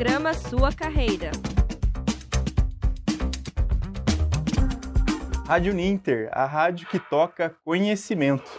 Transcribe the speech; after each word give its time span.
Programa 0.00 0.32
Sua 0.32 0.72
Carreira. 0.72 1.30
Rádio 5.46 5.74
Ninter, 5.74 6.30
a 6.32 6.46
rádio 6.46 6.88
que 6.88 6.98
toca 6.98 7.54
conhecimento. 7.62 8.50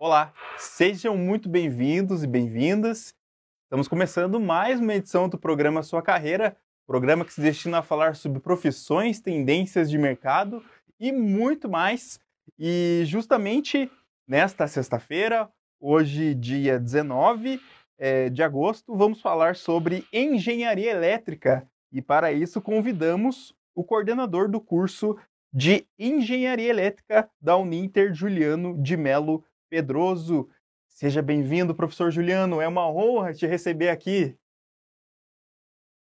Olá, 0.00 0.32
sejam 0.58 1.16
muito 1.16 1.48
bem-vindos 1.48 2.24
e 2.24 2.26
bem-vindas. 2.26 3.14
Estamos 3.62 3.86
começando 3.86 4.40
mais 4.40 4.80
uma 4.80 4.94
edição 4.94 5.28
do 5.28 5.38
programa 5.38 5.84
Sua 5.84 6.02
Carreira, 6.02 6.56
programa 6.88 7.24
que 7.24 7.32
se 7.32 7.40
destina 7.40 7.78
a 7.78 7.82
falar 7.82 8.16
sobre 8.16 8.40
profissões, 8.40 9.20
tendências 9.20 9.88
de 9.88 9.96
mercado 9.96 10.60
e 10.98 11.12
muito 11.12 11.68
mais. 11.68 12.18
E 12.58 13.04
justamente 13.06 13.88
nesta 14.26 14.66
sexta-feira, 14.66 15.48
hoje, 15.78 16.34
dia 16.34 16.80
19 16.80 17.60
é, 18.00 18.30
de 18.30 18.42
agosto, 18.42 18.96
vamos 18.96 19.20
falar 19.20 19.54
sobre 19.54 20.06
engenharia 20.10 20.90
elétrica. 20.90 21.68
E 21.92 22.00
para 22.00 22.32
isso 22.32 22.58
convidamos 22.62 23.54
o 23.74 23.84
coordenador 23.84 24.50
do 24.50 24.58
curso 24.58 25.18
de 25.52 25.86
Engenharia 25.98 26.70
Elétrica 26.70 27.30
da 27.40 27.56
Uninter, 27.56 28.14
Juliano 28.14 28.80
de 28.80 28.96
Melo 28.96 29.44
Pedroso. 29.68 30.48
Seja 30.88 31.20
bem-vindo, 31.20 31.74
professor 31.74 32.10
Juliano. 32.10 32.60
É 32.60 32.66
uma 32.66 32.88
honra 32.90 33.34
te 33.34 33.46
receber 33.46 33.90
aqui. 33.90 34.34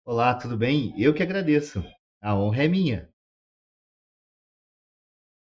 Olá, 0.05 0.35
tudo 0.35 0.57
bem? 0.57 0.93
Eu 0.95 1.13
que 1.13 1.23
agradeço. 1.23 1.83
A 2.21 2.35
honra 2.35 2.65
é 2.65 2.67
minha. 2.67 3.09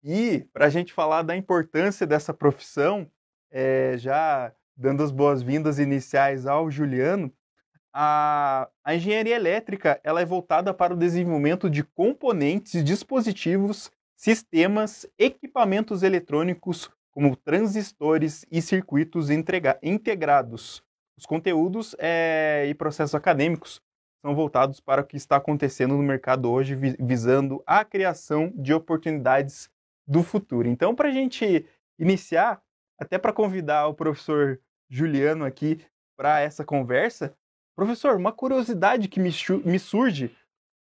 E 0.03 0.45
para 0.53 0.67
a 0.67 0.71
gente 0.71 0.93
falar 0.93 1.23
da 1.23 1.37
importância 1.37 2.07
dessa 2.07 2.35
profissão, 2.35 3.11
é, 3.51 3.97
já 3.97 4.55
dando 4.77 5.03
as 5.03 5.11
boas-vindas 5.11 5.79
iniciais 5.79 6.47
ao 6.47 6.71
Juliano, 6.71 7.33
a, 7.93 8.69
a, 8.85 8.95
engenharia 8.95 9.35
elétrica 9.35 9.99
ela 10.05 10.21
é 10.21 10.25
voltada 10.25 10.75
para 10.75 10.93
o 10.93 10.97
desenvolvimento 10.97 11.71
de 11.71 11.83
componentes, 11.83 12.85
dispositivos, 12.85 13.91
sistemas, 14.15 15.07
equipamentos 15.19 16.03
eletrônicos, 16.03 16.91
como 17.11 17.35
transistores 17.35 18.45
e 18.51 18.61
circuitos 18.61 19.31
entrega, 19.31 19.79
integrados. 19.83 20.83
Os 21.17 21.25
conteúdos 21.25 21.97
é, 21.99 22.67
e 22.69 22.75
processos 22.75 23.15
acadêmicos 23.15 23.81
são 24.21 24.35
voltados 24.35 24.79
para 24.79 25.01
o 25.01 25.05
que 25.07 25.17
está 25.17 25.37
acontecendo 25.37 25.97
no 25.97 26.03
mercado 26.03 26.51
hoje, 26.51 26.75
visando 26.75 27.63
a 27.67 27.83
criação 27.83 28.53
de 28.55 28.75
oportunidades 28.75 29.71
do 30.07 30.23
futuro. 30.23 30.69
Então, 30.69 30.95
para 30.95 31.09
a 31.09 31.13
gente 31.13 31.65
iniciar, 31.99 32.61
até 32.99 33.17
para 33.17 33.33
convidar 33.33 33.87
o 33.87 33.95
professor 33.95 34.61
Juliano 34.89 35.45
aqui 35.45 35.85
para 36.17 36.41
essa 36.41 36.65
conversa, 36.65 37.37
professor, 37.75 38.17
uma 38.17 38.33
curiosidade 38.33 39.09
que 39.09 39.21
me, 39.21 39.31
me 39.65 39.79
surge: 39.79 40.35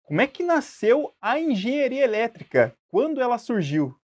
como 0.04 0.22
é 0.22 0.28
que 0.28 0.44
nasceu 0.44 1.14
a 1.22 1.40
engenharia 1.40 2.04
elétrica? 2.04 2.76
Quando 2.88 3.22
ela 3.22 3.38
surgiu? 3.38 4.00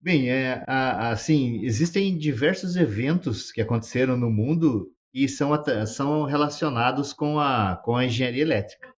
Bem, 0.00 0.30
é, 0.30 0.64
assim, 0.66 1.64
existem 1.64 2.16
diversos 2.16 2.76
eventos 2.76 3.50
que 3.50 3.60
aconteceram 3.60 4.16
no 4.16 4.30
mundo 4.30 4.92
e 5.12 5.28
são, 5.28 5.50
são 5.86 6.24
relacionados 6.24 7.12
com 7.12 7.40
a, 7.40 7.76
com 7.76 7.96
a 7.96 8.04
engenharia 8.04 8.42
elétrica. 8.42 8.94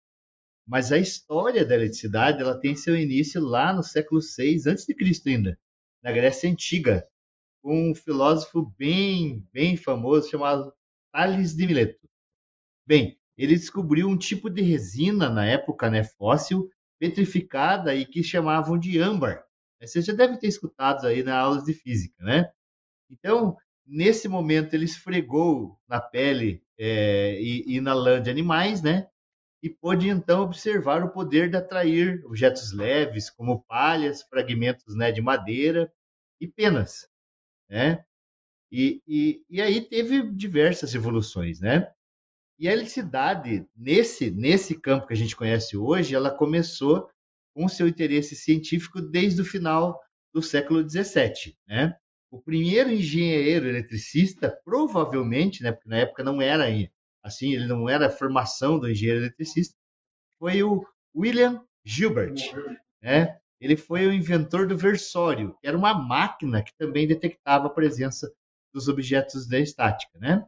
Mas 0.66 0.90
a 0.90 0.98
história 0.98 1.64
da 1.64 1.74
eletricidade 1.74 2.40
ela 2.40 2.58
tem 2.58 2.74
seu 2.74 2.96
início 2.96 3.40
lá 3.40 3.72
no 3.72 3.82
século 3.82 4.20
VI 4.20 4.56
a.C. 4.68 4.96
ainda, 5.26 5.58
na 6.02 6.10
Grécia 6.10 6.50
Antiga, 6.50 7.06
um 7.72 7.94
filósofo 7.94 8.72
bem, 8.78 9.46
bem 9.52 9.76
famoso 9.76 10.30
chamado 10.30 10.72
Tales 11.12 11.54
de 11.54 11.66
Mileto. 11.66 12.08
Bem, 12.86 13.18
ele 13.36 13.54
descobriu 13.54 14.08
um 14.08 14.16
tipo 14.16 14.48
de 14.48 14.62
resina 14.62 15.28
na 15.28 15.44
época 15.44 15.90
né, 15.90 16.04
fóssil, 16.04 16.70
petrificada 16.98 17.94
e 17.94 18.06
que 18.06 18.22
chamavam 18.22 18.78
de 18.78 18.98
âmbar. 18.98 19.44
Você 19.80 20.00
já 20.00 20.12
deve 20.12 20.38
ter 20.38 20.46
escutado 20.46 21.06
aí 21.06 21.22
na 21.22 21.38
aulas 21.38 21.64
de 21.64 21.74
física, 21.74 22.22
né? 22.24 22.50
Então, 23.10 23.56
nesse 23.86 24.26
momento, 24.26 24.74
ele 24.74 24.86
esfregou 24.86 25.78
na 25.86 26.00
pele 26.00 26.62
é, 26.78 27.38
e, 27.40 27.76
e, 27.76 27.80
na 27.80 27.92
lã 27.94 28.20
de 28.20 28.30
animais, 28.30 28.82
né? 28.82 29.08
E 29.62 29.68
pôde 29.68 30.08
então 30.08 30.42
observar 30.42 31.02
o 31.02 31.10
poder 31.10 31.50
de 31.50 31.56
atrair 31.56 32.24
objetos 32.24 32.72
leves, 32.72 33.28
como 33.30 33.62
palhas, 33.64 34.22
fragmentos 34.22 34.96
né, 34.96 35.12
de 35.12 35.20
madeira 35.20 35.92
e 36.40 36.46
penas, 36.46 37.08
né? 37.68 38.04
E, 38.70 39.00
e, 39.06 39.44
e 39.48 39.62
aí 39.62 39.80
teve 39.80 40.30
diversas 40.32 40.94
evoluções, 40.94 41.60
né? 41.60 41.90
E 42.58 42.68
a 42.68 42.72
eletricidade, 42.72 43.66
nesse, 43.76 44.30
nesse 44.30 44.80
campo 44.80 45.06
que 45.06 45.12
a 45.12 45.16
gente 45.16 45.36
conhece 45.36 45.76
hoje, 45.76 46.14
ela 46.14 46.30
começou 46.30 47.08
com 47.54 47.68
seu 47.68 47.86
interesse 47.86 48.34
científico 48.34 49.00
desde 49.00 49.42
o 49.42 49.44
final 49.44 50.00
do 50.32 50.42
século 50.42 50.88
XVII. 50.88 51.56
Né? 51.66 51.96
O 52.30 52.40
primeiro 52.40 52.90
engenheiro 52.90 53.66
eletricista, 53.66 54.50
provavelmente, 54.64 55.62
né, 55.62 55.72
porque 55.72 55.88
na 55.88 55.98
época 55.98 56.24
não 56.24 56.40
era 56.40 56.66
assim, 57.22 57.54
ele 57.54 57.66
não 57.66 57.88
era 57.88 58.06
a 58.06 58.10
formação 58.10 58.78
do 58.78 58.90
engenheiro 58.90 59.20
eletricista, 59.20 59.74
foi 60.38 60.62
o 60.62 60.84
William 61.14 61.62
Gilbert. 61.84 62.34
Né? 63.02 63.38
Ele 63.60 63.76
foi 63.76 64.06
o 64.06 64.12
inventor 64.12 64.66
do 64.66 64.76
versório, 64.76 65.56
que 65.60 65.66
era 65.66 65.76
uma 65.76 65.94
máquina 65.94 66.62
que 66.62 66.74
também 66.76 67.06
detectava 67.06 67.66
a 67.66 67.70
presença 67.70 68.30
dos 68.72 68.88
objetos 68.88 69.48
da 69.48 69.58
estática. 69.58 70.18
Né? 70.18 70.46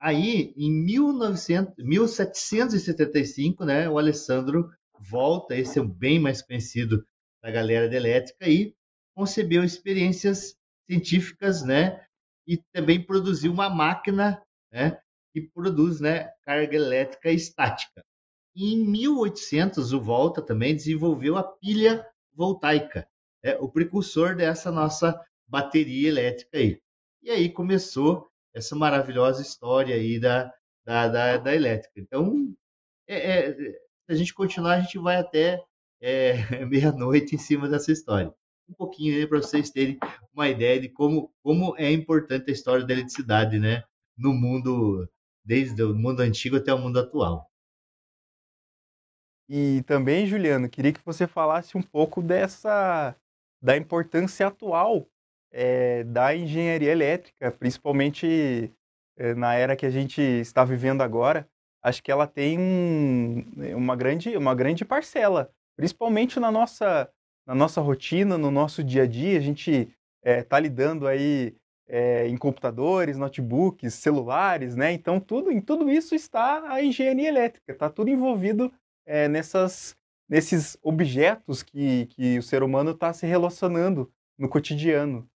Aí, 0.00 0.52
em 0.56 0.70
1900, 0.70 1.74
1775, 1.78 3.64
né, 3.64 3.88
o 3.88 3.98
Alessandro 3.98 4.70
volta, 4.98 5.56
esse 5.56 5.78
é 5.78 5.82
o 5.82 5.88
bem 5.88 6.18
mais 6.18 6.42
conhecido 6.42 7.04
da 7.42 7.50
galera 7.50 7.88
da 7.88 7.96
elétrica, 7.96 8.48
e 8.48 8.74
concebeu 9.16 9.64
experiências 9.64 10.56
científicas, 10.88 11.62
né? 11.64 12.04
E 12.46 12.56
também 12.72 13.04
produziu 13.04 13.52
uma 13.52 13.68
máquina, 13.68 14.42
né? 14.72 15.00
Que 15.32 15.40
produz, 15.40 16.00
né? 16.00 16.30
Carga 16.44 16.76
elétrica 16.76 17.30
estática. 17.30 18.04
E 18.54 18.74
em 18.74 18.86
1800, 18.86 19.92
o 19.92 20.00
Volta 20.00 20.42
também 20.42 20.74
desenvolveu 20.74 21.36
a 21.36 21.42
pilha 21.42 22.06
voltaica, 22.34 23.08
é 23.42 23.56
o 23.58 23.68
precursor 23.68 24.36
dessa 24.36 24.70
nossa 24.70 25.18
bateria 25.46 26.08
elétrica 26.08 26.58
aí. 26.58 26.80
E 27.22 27.30
aí 27.30 27.48
começou 27.50 28.28
essa 28.54 28.76
maravilhosa 28.76 29.42
história 29.42 29.94
aí 29.94 30.18
da, 30.18 30.52
da, 30.84 31.08
da, 31.08 31.36
da 31.38 31.54
elétrica. 31.54 31.92
Então, 31.96 32.54
é, 33.06 33.16
é, 33.16 33.52
se 33.52 34.10
a 34.10 34.14
gente 34.14 34.34
continuar, 34.34 34.74
a 34.74 34.80
gente 34.80 34.98
vai 34.98 35.16
até 35.16 35.62
é, 36.00 36.34
meia-noite 36.66 37.34
em 37.34 37.38
cima 37.38 37.68
dessa 37.68 37.92
história. 37.92 38.32
Um 38.68 38.74
pouquinho 38.74 39.14
aí 39.14 39.26
para 39.26 39.38
vocês 39.38 39.70
terem 39.70 39.98
uma 40.32 40.48
ideia 40.48 40.80
de 40.80 40.88
como, 40.88 41.32
como 41.42 41.76
é 41.76 41.90
importante 41.90 42.50
a 42.50 42.52
história 42.52 42.84
da 42.84 42.92
eletricidade, 42.92 43.58
né? 43.58 43.82
No 44.16 44.32
mundo, 44.32 45.08
desde 45.44 45.82
o 45.82 45.94
mundo 45.94 46.20
antigo 46.20 46.56
até 46.56 46.72
o 46.72 46.78
mundo 46.78 46.98
atual. 46.98 47.51
E 49.54 49.82
também, 49.82 50.26
Juliano, 50.26 50.66
queria 50.66 50.94
que 50.94 51.04
você 51.04 51.26
falasse 51.26 51.76
um 51.76 51.82
pouco 51.82 52.22
dessa 52.22 53.14
da 53.60 53.76
importância 53.76 54.46
atual 54.46 55.06
é, 55.52 56.04
da 56.04 56.34
engenharia 56.34 56.90
elétrica, 56.90 57.50
principalmente 57.50 58.72
é, 59.14 59.34
na 59.34 59.52
era 59.52 59.76
que 59.76 59.84
a 59.84 59.90
gente 59.90 60.22
está 60.22 60.64
vivendo 60.64 61.02
agora, 61.02 61.46
acho 61.82 62.02
que 62.02 62.10
ela 62.10 62.26
tem 62.26 63.46
uma, 63.76 63.94
grande, 63.94 64.34
uma 64.38 64.54
grande 64.54 64.86
parcela, 64.86 65.50
principalmente 65.76 66.40
na 66.40 66.50
nossa, 66.50 67.10
na 67.46 67.54
nossa 67.54 67.82
rotina, 67.82 68.38
no 68.38 68.50
nosso 68.50 68.82
dia 68.82 69.02
a 69.02 69.06
dia. 69.06 69.36
A 69.36 69.42
gente 69.42 69.70
está 69.70 69.90
é, 70.22 70.42
tá 70.42 70.58
lidando 70.58 71.06
aí 71.06 71.54
é, 71.86 72.26
em 72.26 72.38
computadores, 72.38 73.18
notebooks, 73.18 73.92
celulares, 73.92 74.74
né? 74.74 74.92
Então, 74.92 75.20
tudo, 75.20 75.52
em 75.52 75.60
tudo 75.60 75.90
isso 75.90 76.14
está 76.14 76.72
a 76.72 76.82
engenharia 76.82 77.28
elétrica, 77.28 77.70
está 77.70 77.90
tudo 77.90 78.08
envolvido 78.08 78.72
é, 79.06 79.28
nessas, 79.28 79.96
nesses 80.28 80.76
objetos 80.82 81.62
que, 81.62 82.06
que 82.06 82.38
o 82.38 82.42
ser 82.42 82.62
humano 82.62 82.92
está 82.92 83.12
se 83.12 83.26
relacionando 83.26 84.12
no 84.38 84.48
cotidiano. 84.48 85.28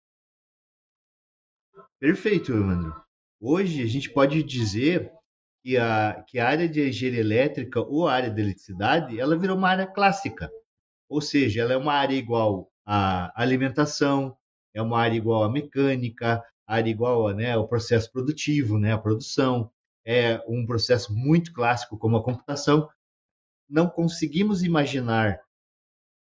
Perfeito, 1.99 2.53
Evandro. 2.53 2.95
Hoje 3.41 3.83
a 3.83 3.87
gente 3.87 4.11
pode 4.11 4.43
dizer 4.43 5.11
que 5.63 5.77
a, 5.77 6.25
que 6.29 6.39
a 6.39 6.49
área 6.49 6.69
de 6.69 6.89
engenharia 6.89 7.21
elétrica 7.21 7.81
ou 7.81 8.07
a 8.07 8.15
área 8.15 8.31
de 8.31 8.41
eletricidade, 8.41 9.19
ela 9.19 9.37
virou 9.37 9.57
uma 9.57 9.69
área 9.69 9.87
clássica. 9.87 10.51
Ou 11.09 11.21
seja, 11.21 11.63
ela 11.63 11.73
é 11.73 11.77
uma 11.77 11.93
área 11.93 12.15
igual 12.15 12.71
à 12.87 13.33
alimentação, 13.41 14.37
é 14.75 14.81
uma 14.81 15.01
área 15.01 15.17
igual 15.17 15.43
à 15.43 15.51
mecânica, 15.51 16.43
área 16.67 16.91
igual 16.91 17.31
né, 17.35 17.53
ao 17.53 17.69
processo 17.69 18.11
produtivo, 18.13 18.79
né, 18.79 18.93
a 18.93 18.99
produção, 18.99 19.71
é 20.05 20.41
um 20.47 20.65
processo 20.65 21.13
muito 21.15 21.53
clássico 21.53 21.99
como 21.99 22.17
a 22.17 22.23
computação. 22.23 22.89
Não 23.69 23.89
conseguimos 23.89 24.63
imaginar 24.63 25.41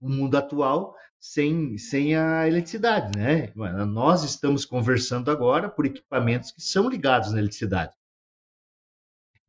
o 0.02 0.10
mundo 0.10 0.36
atual 0.36 0.96
sem, 1.20 1.78
sem 1.78 2.16
a 2.16 2.48
eletricidade, 2.48 3.18
né? 3.18 3.52
Nós 3.86 4.24
estamos 4.24 4.66
conversando 4.66 5.30
agora 5.30 5.70
por 5.70 5.86
equipamentos 5.86 6.52
que 6.52 6.62
são 6.62 6.90
ligados 6.90 7.32
na 7.32 7.40
eletricidade. 7.40 7.94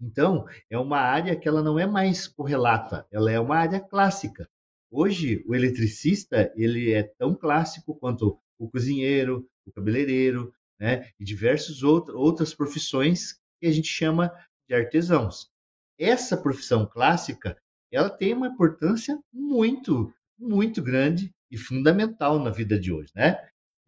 Então, 0.00 0.46
é 0.68 0.78
uma 0.78 0.98
área 0.98 1.36
que 1.36 1.46
ela 1.46 1.62
não 1.62 1.78
é 1.78 1.86
mais 1.86 2.26
correlata, 2.26 3.06
ela 3.10 3.30
é 3.30 3.38
uma 3.38 3.56
área 3.56 3.78
clássica. 3.80 4.48
Hoje, 4.90 5.44
o 5.46 5.54
eletricista, 5.54 6.52
ele 6.56 6.92
é 6.92 7.02
tão 7.02 7.34
clássico 7.34 7.94
quanto 7.94 8.40
o 8.58 8.68
cozinheiro, 8.68 9.48
o 9.64 9.72
cabeleireiro, 9.72 10.52
né? 10.78 11.10
E 11.20 11.24
diversas 11.24 11.82
outras 11.82 12.54
profissões 12.54 13.34
que 13.60 13.66
a 13.66 13.70
gente 13.72 13.88
chama 13.88 14.32
de 14.68 14.74
artesãos. 14.74 15.50
Essa 15.98 16.36
profissão 16.36 16.86
clássica, 16.86 17.56
ela 17.96 18.10
tem 18.10 18.34
uma 18.34 18.48
importância 18.48 19.18
muito, 19.32 20.12
muito 20.38 20.82
grande 20.82 21.32
e 21.50 21.56
fundamental 21.56 22.38
na 22.38 22.50
vida 22.50 22.78
de 22.78 22.92
hoje, 22.92 23.10
né? 23.14 23.36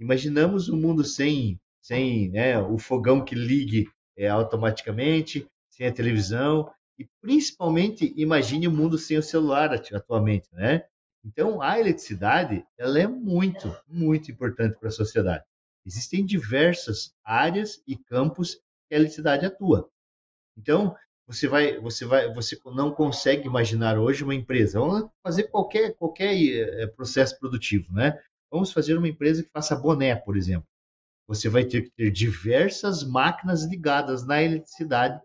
Imaginamos 0.01 0.69
um 0.69 0.77
mundo 0.77 1.05
sem, 1.05 1.61
sem 1.81 2.31
né, 2.31 2.59
o 2.59 2.79
fogão 2.79 3.25
que 3.25 3.35
ligue 3.35 3.89
é, 4.17 4.29
automaticamente, 4.29 5.47
sem 5.71 5.87
a 5.87 5.93
televisão, 5.93 6.71
e 6.99 7.09
principalmente 7.21 8.13
imagine 8.17 8.67
o 8.67 8.71
um 8.71 8.75
mundo 8.75 8.99
sem 8.99 9.17
o 9.17 9.23
celular 9.23 9.73
atualmente, 9.73 10.49
né? 10.53 10.85
Então 11.25 11.63
a 11.63 11.79
eletricidade 11.79 12.67
ela 12.77 12.99
é 12.99 13.07
muito, 13.07 13.75
muito 13.87 14.31
importante 14.31 14.77
para 14.79 14.89
a 14.89 14.93
sociedade. 14.93 15.45
Existem 15.87 16.25
diversas 16.25 17.15
áreas 17.25 17.83
e 17.87 17.97
campos 17.97 18.57
que 18.89 18.95
a 18.95 18.97
eletricidade 18.97 19.47
atua. 19.47 19.89
Então 20.57 20.97
você 21.27 21.49
vai, 21.49 21.79
você 21.79 22.05
vai, 22.05 22.33
você 22.33 22.59
não 22.67 22.93
consegue 22.93 23.47
imaginar 23.47 23.99
hoje 23.99 24.25
uma 24.25 24.35
empresa. 24.35 24.81
Vamos 24.81 25.11
fazer 25.23 25.45
qualquer 25.45 25.95
qualquer 25.95 26.35
eh, 26.35 26.87
processo 26.89 27.39
produtivo, 27.39 27.93
né? 27.93 28.19
Vamos 28.51 28.73
fazer 28.73 28.97
uma 28.97 29.09
empresa 29.09 29.43
que 29.43 29.51
faça 29.51 29.77
boné, 29.77 30.15
por 30.17 30.37
exemplo. 30.37 30.67
Você 31.29 31.49
vai 31.49 31.65
ter 31.65 31.83
que 31.83 31.91
ter 31.91 32.11
diversas 32.11 33.05
máquinas 33.05 33.65
ligadas 33.65 34.27
na 34.27 34.43
eletricidade 34.43 35.21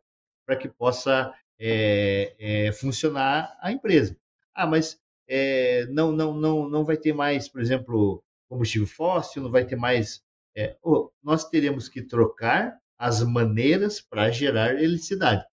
para 0.46 0.56
que 0.56 0.70
possa 0.70 1.34
é, 1.60 2.36
é, 2.40 2.72
funcionar 2.72 3.58
a 3.62 3.72
empresa. 3.72 4.16
Ah, 4.56 4.68
mas 4.68 5.00
é, 5.28 5.86
não, 5.88 6.12
não, 6.12 6.34
não, 6.34 6.70
não 6.70 6.86
vai 6.86 6.98
ter 6.98 7.14
mais, 7.14 7.50
por 7.50 7.62
exemplo, 7.62 8.24
combustível 8.50 8.88
fóssil, 8.88 9.42
não 9.44 9.52
vai 9.52 9.66
ter 9.66 9.76
mais. 9.76 10.22
Oh, 10.82 11.12
nós 11.24 11.48
teremos 11.50 11.88
que 11.88 12.02
trocar 12.02 12.80
as 12.98 13.22
maneiras 13.22 14.02
para 14.02 14.32
gerar 14.32 14.74
eletricidade 14.82 15.46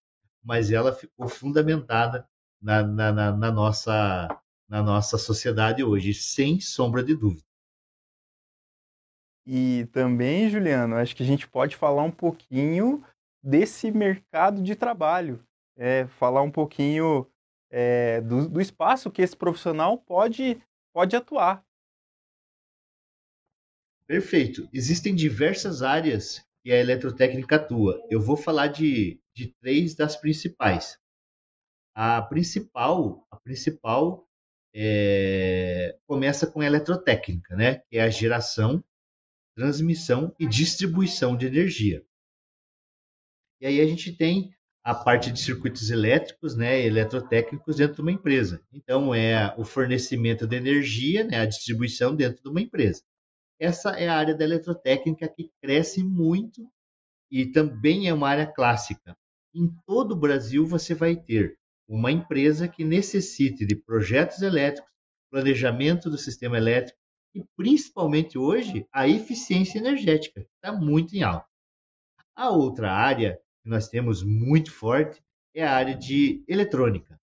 mas 0.45 0.71
ela 0.71 0.93
ficou 0.93 1.27
fundamentada 1.27 2.27
na, 2.61 2.83
na, 2.83 3.11
na, 3.11 3.31
na, 3.35 3.51
nossa, 3.51 4.27
na 4.69 4.83
nossa 4.83 5.17
sociedade 5.17 5.83
hoje, 5.83 6.13
sem 6.13 6.61
sombra 6.61 7.03
de 7.03 7.15
dúvida. 7.15 7.43
E 9.47 9.87
também, 9.91 10.49
Juliano, 10.49 10.95
acho 10.95 11.15
que 11.15 11.23
a 11.23 11.25
gente 11.25 11.47
pode 11.47 11.75
falar 11.75 12.03
um 12.03 12.11
pouquinho 12.11 13.03
desse 13.43 13.91
mercado 13.91 14.61
de 14.61 14.75
trabalho, 14.75 15.43
é, 15.77 16.07
falar 16.07 16.41
um 16.41 16.51
pouquinho 16.51 17.27
é, 17.69 18.21
do, 18.21 18.47
do 18.47 18.61
espaço 18.61 19.11
que 19.11 19.21
esse 19.21 19.35
profissional 19.35 19.97
pode, 19.97 20.61
pode 20.93 21.15
atuar. 21.15 21.63
Perfeito. 24.07 24.69
Existem 24.71 25.13
diversas 25.13 25.81
áreas 25.81 26.43
que 26.63 26.71
a 26.71 26.79
eletrotécnica 26.79 27.57
atua. 27.57 28.03
Eu 28.09 28.19
vou 28.19 28.37
falar 28.37 28.67
de, 28.67 29.19
de 29.35 29.53
três 29.59 29.95
das 29.95 30.15
principais. 30.15 30.97
A 31.93 32.21
principal, 32.21 33.25
a 33.29 33.37
principal 33.37 34.27
é, 34.73 35.97
começa 36.05 36.45
com 36.45 36.61
a 36.61 36.65
eletrotécnica, 36.65 37.55
né? 37.55 37.75
Que 37.89 37.97
é 37.97 38.03
a 38.03 38.09
geração, 38.09 38.83
transmissão 39.55 40.35
e 40.39 40.47
distribuição 40.47 41.35
de 41.37 41.45
energia. 41.45 42.05
E 43.61 43.65
aí 43.65 43.79
a 43.79 43.85
gente 43.85 44.11
tem 44.11 44.53
a 44.83 44.93
parte 44.93 45.31
de 45.31 45.39
circuitos 45.39 45.89
elétricos, 45.89 46.55
né, 46.55 46.85
eletrotécnicos 46.85 47.77
dentro 47.77 47.95
de 47.95 48.01
uma 48.01 48.11
empresa. 48.11 48.61
Então 48.71 49.15
é 49.15 49.55
o 49.57 49.65
fornecimento 49.65 50.45
de 50.45 50.55
energia, 50.55 51.23
né, 51.23 51.39
a 51.39 51.45
distribuição 51.45 52.15
dentro 52.15 52.43
de 52.43 52.49
uma 52.49 52.61
empresa. 52.61 53.01
Essa 53.59 53.91
é 53.91 54.07
a 54.07 54.15
área 54.15 54.35
da 54.35 54.43
eletrotécnica 54.43 55.27
que 55.27 55.49
cresce 55.61 56.03
muito 56.03 56.69
e 57.31 57.45
também 57.47 58.07
é 58.07 58.13
uma 58.13 58.29
área 58.29 58.45
clássica. 58.45 59.17
Em 59.57 59.73
todo 59.87 60.11
o 60.11 60.17
Brasil 60.17 60.67
você 60.67 60.93
vai 60.93 61.15
ter 61.15 61.57
uma 61.87 62.11
empresa 62.11 62.67
que 62.67 62.83
necessite 62.83 63.65
de 63.65 63.73
projetos 63.73 64.41
elétricos, 64.41 64.91
planejamento 65.31 66.09
do 66.09 66.17
sistema 66.17 66.57
elétrico 66.57 66.99
e 67.33 67.41
principalmente 67.55 68.37
hoje 68.37 68.85
a 68.91 69.07
eficiência 69.07 69.79
energética 69.79 70.41
está 70.41 70.77
muito 70.77 71.15
em 71.15 71.23
alta. 71.23 71.47
A 72.35 72.49
outra 72.49 72.91
área 72.91 73.39
que 73.63 73.69
nós 73.69 73.87
temos 73.87 74.21
muito 74.23 74.73
forte 74.73 75.23
é 75.53 75.63
a 75.63 75.73
área 75.73 75.95
de 75.95 76.43
eletrônica, 76.49 77.17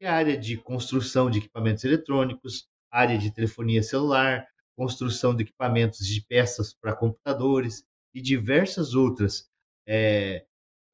é 0.00 0.08
a 0.08 0.16
área 0.16 0.36
de 0.36 0.56
construção 0.56 1.30
de 1.30 1.38
equipamentos 1.38 1.84
eletrônicos, 1.84 2.68
área 2.90 3.16
de 3.16 3.32
telefonia 3.32 3.84
celular, 3.84 4.48
construção 4.76 5.32
de 5.32 5.44
equipamentos 5.44 6.04
de 6.04 6.22
peças 6.22 6.74
para 6.74 6.96
computadores 6.96 7.84
e 8.12 8.20
diversas 8.20 8.94
outras 8.94 9.48
é, 9.86 10.44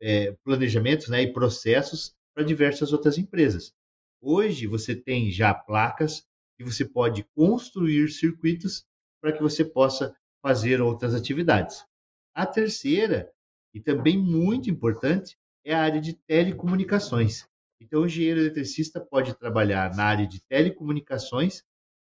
é, 0.05 0.33
planejamentos 0.45 1.09
né, 1.09 1.23
e 1.23 1.33
processos 1.33 2.15
para 2.35 2.45
diversas 2.45 2.93
outras 2.93 3.17
empresas. 3.17 3.73
Hoje 4.21 4.67
você 4.67 4.95
tem 4.95 5.31
já 5.31 5.55
placas 5.55 6.27
que 6.59 6.65
você 6.65 6.85
pode 6.85 7.25
construir 7.35 8.11
circuitos 8.11 8.85
para 9.19 9.33
que 9.33 9.43
você 9.43 9.65
possa 9.65 10.15
fazer 10.43 10.83
outras 10.83 11.15
atividades. 11.15 11.87
A 12.35 12.45
terceira, 12.45 13.33
e 13.73 13.81
também 13.81 14.19
muito 14.19 14.69
importante, 14.69 15.39
é 15.65 15.75
a 15.75 15.83
área 15.83 16.01
de 16.03 16.13
telecomunicações. 16.13 17.47
Então, 17.81 18.03
o 18.03 18.07
engenheiro 18.07 18.41
eletricista 18.41 19.01
pode 19.01 19.35
trabalhar 19.39 19.97
na 19.97 20.05
área 20.05 20.27
de 20.27 20.43
telecomunicações 20.43 21.63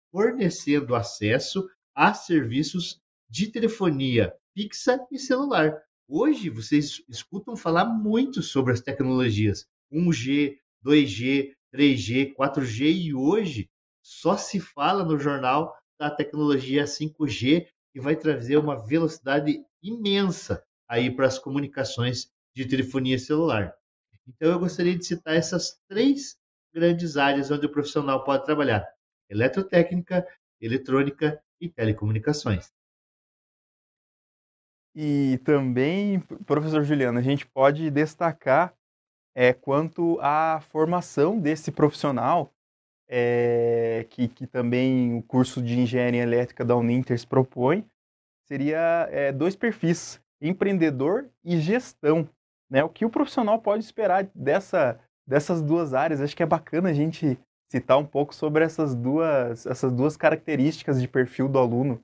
fornecendo 0.09 0.95
acesso 0.95 1.69
a 1.93 2.13
serviços 2.13 3.01
de 3.29 3.51
telefonia 3.51 4.33
fixa 4.53 5.05
e 5.11 5.19
celular. 5.19 5.83
Hoje 6.11 6.49
vocês 6.49 7.03
escutam 7.07 7.55
falar 7.55 7.85
muito 7.85 8.41
sobre 8.41 8.73
as 8.73 8.81
tecnologias 8.81 9.67
1G, 9.93 10.57
2G, 10.83 11.53
3G, 11.71 12.33
4G 12.33 12.91
e 12.91 13.13
hoje 13.13 13.69
só 14.01 14.35
se 14.35 14.59
fala 14.59 15.03
no 15.05 15.19
jornal 15.19 15.71
da 15.99 16.09
tecnologia 16.09 16.85
5G 16.85 17.67
que 17.93 18.01
vai 18.01 18.15
trazer 18.15 18.57
uma 18.57 18.83
velocidade 18.83 19.63
imensa 19.83 20.63
aí 20.87 21.15
para 21.15 21.27
as 21.27 21.37
comunicações 21.37 22.31
de 22.55 22.65
telefonia 22.65 23.19
celular. 23.19 23.75
Então 24.27 24.49
eu 24.49 24.57
gostaria 24.57 24.97
de 24.97 25.05
citar 25.05 25.35
essas 25.35 25.79
três 25.87 26.39
grandes 26.73 27.17
áreas 27.17 27.51
onde 27.51 27.67
o 27.67 27.71
profissional 27.71 28.23
pode 28.23 28.45
trabalhar: 28.45 28.83
eletrotécnica, 29.29 30.27
eletrônica 30.59 31.39
e 31.61 31.69
telecomunicações. 31.69 32.73
E 34.95 35.39
também, 35.43 36.19
professor 36.45 36.83
Juliano, 36.83 37.19
a 37.19 37.21
gente 37.21 37.45
pode 37.45 37.89
destacar 37.89 38.73
é, 39.35 39.53
quanto 39.53 40.19
à 40.21 40.59
formação 40.69 41.39
desse 41.39 41.71
profissional, 41.71 42.51
é, 43.07 44.05
que, 44.09 44.27
que 44.27 44.45
também 44.45 45.17
o 45.17 45.23
curso 45.23 45.61
de 45.61 45.79
engenharia 45.79 46.21
elétrica 46.21 46.65
da 46.65 46.75
Uninters 46.75 47.25
propõe, 47.25 47.85
seria 48.45 49.07
é, 49.11 49.31
dois 49.31 49.55
perfis, 49.55 50.19
empreendedor 50.41 51.29
e 51.43 51.59
gestão. 51.59 52.27
Né? 52.69 52.83
O 52.83 52.89
que 52.89 53.05
o 53.05 53.09
profissional 53.09 53.59
pode 53.59 53.83
esperar 53.83 54.29
dessa, 54.35 54.99
dessas 55.27 55.61
duas 55.61 55.93
áreas? 55.93 56.21
Acho 56.21 56.35
que 56.35 56.43
é 56.43 56.47
bacana 56.47 56.89
a 56.89 56.93
gente 56.93 57.37
citar 57.71 57.97
um 57.97 58.05
pouco 58.05 58.33
sobre 58.33 58.63
essas 58.63 58.95
duas, 58.95 59.65
essas 59.65 59.91
duas 59.91 60.17
características 60.17 61.01
de 61.01 61.07
perfil 61.07 61.47
do 61.47 61.59
aluno. 61.59 62.03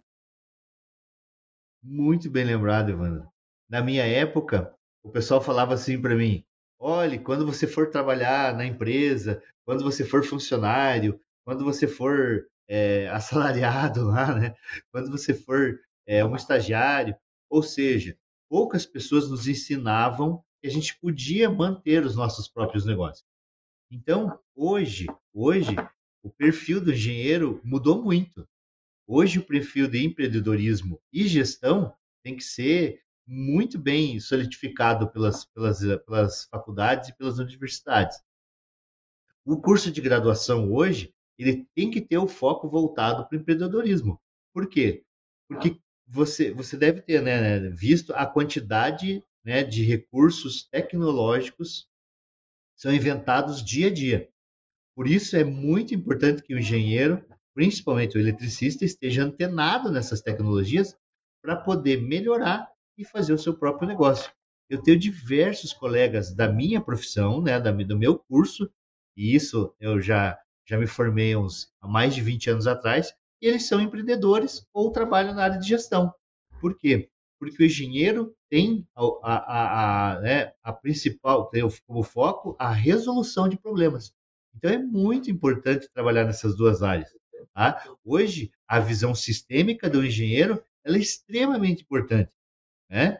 Muito 1.88 2.32
bem 2.32 2.44
lembrado, 2.44 2.90
Evandro. 2.90 3.28
Na 3.70 3.80
minha 3.80 4.04
época, 4.04 4.74
o 5.04 5.12
pessoal 5.12 5.40
falava 5.40 5.76
assim 5.76 6.02
para 6.02 6.16
mim: 6.16 6.44
olhe, 6.80 7.20
quando 7.20 7.46
você 7.46 7.68
for 7.68 7.92
trabalhar 7.92 8.56
na 8.56 8.66
empresa, 8.66 9.40
quando 9.64 9.84
você 9.84 10.04
for 10.04 10.24
funcionário, 10.24 11.20
quando 11.44 11.64
você 11.64 11.88
for 11.88 12.48
é, 12.68 13.08
assalariado 13.14 14.04
lá, 14.08 14.34
né? 14.34 14.56
quando 14.92 15.12
você 15.12 15.32
for 15.32 15.80
é, 16.08 16.26
um 16.26 16.36
estagiário, 16.36 17.16
ou 17.48 17.62
seja, 17.62 18.18
poucas 18.50 18.84
pessoas 18.84 19.30
nos 19.30 19.48
ensinavam 19.48 20.44
que 20.60 20.68
a 20.68 20.72
gente 20.72 21.00
podia 21.00 21.52
manter 21.52 22.04
os 22.04 22.16
nossos 22.16 22.48
próprios 22.48 22.84
negócios. 22.84 23.28
Então, 23.92 24.40
hoje, 24.56 25.06
hoje, 25.32 25.76
o 26.24 26.32
perfil 26.32 26.82
do 26.82 26.92
engenheiro 26.92 27.62
mudou 27.64 28.02
muito. 28.02 28.48
Hoje, 29.08 29.40
o 29.40 29.46
perfil 29.46 29.88
de 29.88 30.04
empreendedorismo 30.04 31.02
e 31.14 31.28
gestão 31.28 31.94
tem 32.24 32.36
que 32.36 32.44
ser 32.44 33.02
muito 33.28 33.78
bem 33.78 34.20
solidificado 34.20 35.10
pelas, 35.10 35.46
pelas, 35.46 35.80
pelas 36.06 36.46
faculdades 36.46 37.10
e 37.10 37.18
pelas 37.18 37.40
universidades. 37.40 38.18
O 39.44 39.62
curso 39.62 39.92
de 39.92 40.02
graduação 40.02 40.72
hoje, 40.74 41.14
ele 41.38 41.68
tem 41.76 41.92
que 41.92 42.02
ter 42.02 42.18
o 42.18 42.28
foco 42.28 42.70
voltado 42.70 43.28
para 43.28 43.38
o 43.38 43.42
empreendedorismo. 43.42 44.20
Por 44.54 44.68
quê? 44.68 45.04
Porque 45.48 45.80
você, 46.08 46.52
você 46.52 46.78
deve 46.78 47.02
ter 47.02 47.22
né, 47.22 47.60
visto 47.70 48.14
a 48.14 48.26
quantidade 48.26 49.24
né, 49.44 49.64
de 49.64 49.84
recursos 49.84 50.68
tecnológicos 50.70 51.88
são 52.76 52.94
inventados 52.94 53.64
dia 53.64 53.88
a 53.88 53.94
dia. 53.94 54.30
Por 54.96 55.08
isso 55.08 55.36
é 55.36 55.44
muito 55.44 55.94
importante 55.94 56.42
que 56.42 56.54
o 56.54 56.60
engenheiro, 56.60 57.24
principalmente 57.56 58.18
o 58.18 58.20
eletricista, 58.20 58.84
esteja 58.84 59.24
antenado 59.24 59.90
nessas 59.90 60.22
tecnologias 60.22 60.96
para 61.42 61.56
poder 61.56 62.02
melhorar 62.02 62.70
e 62.98 63.06
fazer 63.06 63.34
o 63.34 63.38
seu 63.38 63.58
próprio 63.58 63.88
negócio. 63.88 64.32
Eu 64.70 64.82
tenho 64.82 65.00
diversos 65.00 65.72
colegas 65.72 66.36
da 66.36 66.52
minha 66.52 66.82
profissão, 66.82 67.42
né, 67.42 67.60
do 67.60 67.98
meu 67.98 68.20
curso, 68.20 68.70
e 69.16 69.34
isso 69.34 69.74
eu 69.80 70.02
já, 70.02 70.38
já 70.68 70.78
me 70.78 70.86
formei 70.86 71.36
uns, 71.36 71.72
há 71.80 71.88
mais 71.88 72.14
de 72.14 72.22
20 72.22 72.50
anos 72.50 72.68
atrás, 72.68 73.14
e 73.42 73.48
eles 73.48 73.68
são 73.68 73.80
empreendedores 73.80 74.68
ou 74.74 74.92
trabalham 74.92 75.34
na 75.34 75.44
área 75.44 75.60
de 75.60 75.68
gestão. 75.68 76.14
Por 76.60 76.78
quê? 76.78 77.10
Porque 77.40 77.64
o 77.64 77.66
engenheiro 77.66 78.36
tem 78.50 78.86
a, 78.96 79.04
a, 79.24 80.14
a, 80.14 80.22
né, 80.22 80.52
a 80.64 80.74
principal, 80.74 81.50
tem 81.50 81.62
como 81.86 82.04
foco 82.04 82.56
a 82.60 82.72
resolução 82.72 83.48
de 83.48 83.58
problemas. 83.58 84.14
Então 84.56 84.72
é 84.72 84.78
muito 84.78 85.30
importante 85.30 85.90
trabalhar 85.94 86.26
nessas 86.26 86.56
duas 86.58 86.82
áreas. 86.82 87.10
Tá? 87.54 87.84
Hoje, 88.04 88.52
a 88.68 88.80
visão 88.80 89.16
sistêmica 89.16 89.90
do 89.90 90.06
engenheiro 90.06 90.64
é 90.84 90.92
extremamente 90.92 91.84
importante. 91.84 92.32
Né? 92.90 93.20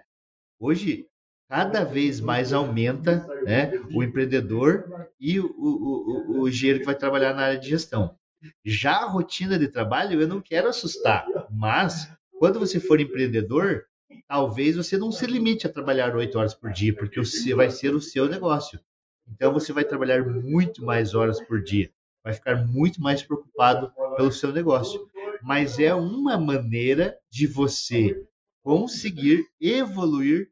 Hoje, 0.60 1.08
cada 1.50 1.84
vez 1.84 2.20
mais 2.20 2.54
aumenta 2.54 3.26
né, 3.44 3.72
o 3.94 4.04
empreendedor 4.04 5.10
e 5.20 5.40
o, 5.40 5.46
o, 5.46 6.38
o, 6.38 6.42
o 6.42 6.50
engenheiro 6.50 6.80
que 6.80 6.86
vai 6.86 6.96
trabalhar 6.96 7.34
na 7.34 7.44
área 7.44 7.60
de 7.60 7.70
gestão. 7.70 8.18
Já 8.64 8.98
a 8.98 9.08
rotina 9.08 9.58
de 9.58 9.68
trabalho, 9.68 10.22
eu 10.22 10.28
não 10.28 10.42
quero 10.42 10.68
assustar, 10.68 11.26
mas 11.50 12.12
quando 12.38 12.60
você 12.60 12.80
for 12.80 13.00
empreendedor, 13.00 13.86
talvez 14.28 14.76
você 14.76 14.98
não 14.98 15.12
se 15.12 15.26
limite 15.26 15.66
a 15.66 15.72
trabalhar 15.72 16.16
oito 16.16 16.38
horas 16.38 16.54
por 16.54 16.72
dia, 16.72 16.94
porque 16.94 17.20
você 17.20 17.56
vai 17.56 17.70
ser 17.72 17.94
o 17.96 18.02
seu 18.02 18.28
negócio. 18.28 18.80
Então 19.28 19.52
você 19.52 19.74
vai 19.74 19.84
trabalhar 19.84 20.24
muito 20.24 20.84
mais 20.84 21.16
horas 21.16 21.42
por 21.42 21.64
dia, 21.64 21.90
vai 22.26 22.34
ficar 22.34 22.66
muito 22.66 23.00
mais 23.00 23.22
preocupado 23.22 23.94
pelo 24.18 24.32
seu 24.32 24.52
negócio. 24.52 25.08
Mas 25.44 25.78
é 25.78 25.94
uma 25.94 26.40
maneira 26.40 27.16
de 27.30 27.46
você 27.46 28.20
conseguir 28.64 29.46
evoluir, 29.62 30.50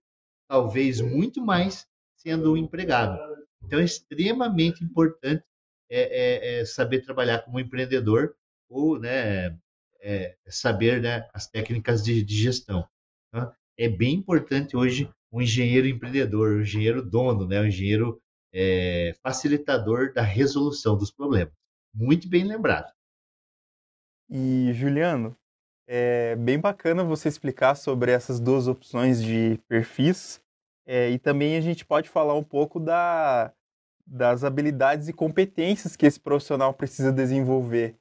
talvez 0.47 1.01
muito 1.01 1.43
mais, 1.43 1.87
sendo 2.15 2.53
um 2.53 2.57
empregado. 2.57 3.19
Então 3.63 3.79
é 3.79 3.83
extremamente 3.83 4.83
importante 4.83 5.43
é, 5.89 6.59
é, 6.59 6.59
é 6.59 6.65
saber 6.65 7.01
trabalhar 7.01 7.39
como 7.39 7.59
empreendedor 7.59 8.35
ou 8.69 8.99
né, 8.99 9.57
é, 9.99 10.35
saber 10.47 11.01
né, 11.01 11.27
as 11.33 11.47
técnicas 11.47 12.03
de, 12.03 12.23
de 12.23 12.35
gestão. 12.35 12.87
Tá? 13.31 13.51
É 13.75 13.89
bem 13.89 14.13
importante 14.13 14.77
hoje 14.77 15.09
um 15.31 15.41
engenheiro 15.41 15.87
empreendedor, 15.87 16.57
um 16.57 16.61
engenheiro 16.61 17.01
dono, 17.01 17.47
né, 17.47 17.59
um 17.61 17.65
engenheiro 17.65 18.21
é, 18.53 19.15
facilitador 19.23 20.13
da 20.13 20.21
resolução 20.21 20.95
dos 20.95 21.09
problemas. 21.09 21.62
Muito 21.93 22.27
bem 22.27 22.43
lembrado. 22.43 22.91
E, 24.29 24.71
Juliano, 24.73 25.37
é 25.87 26.35
bem 26.35 26.59
bacana 26.59 27.03
você 27.03 27.29
explicar 27.29 27.75
sobre 27.75 28.11
essas 28.11 28.39
duas 28.39 28.67
opções 28.67 29.21
de 29.21 29.59
perfis. 29.67 30.41
É, 30.85 31.09
e 31.09 31.19
também 31.19 31.55
a 31.55 31.61
gente 31.61 31.85
pode 31.85 32.09
falar 32.09 32.33
um 32.33 32.43
pouco 32.43 32.79
da, 32.79 33.53
das 34.05 34.43
habilidades 34.43 35.07
e 35.07 35.13
competências 35.13 35.95
que 35.95 36.05
esse 36.05 36.19
profissional 36.19 36.73
precisa 36.73 37.11
desenvolver, 37.11 37.95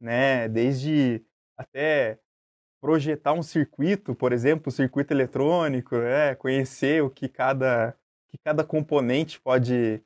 né? 0.00 0.48
Desde 0.48 1.24
até 1.56 2.18
projetar 2.80 3.32
um 3.32 3.42
circuito, 3.42 4.14
por 4.14 4.32
exemplo, 4.32 4.68
um 4.68 4.70
circuito 4.70 5.12
eletrônico, 5.14 5.96
né? 5.96 6.34
conhecer 6.34 7.02
o 7.02 7.08
que 7.08 7.28
cada, 7.28 7.96
que 8.28 8.36
cada 8.44 8.62
componente 8.62 9.40
pode 9.40 10.02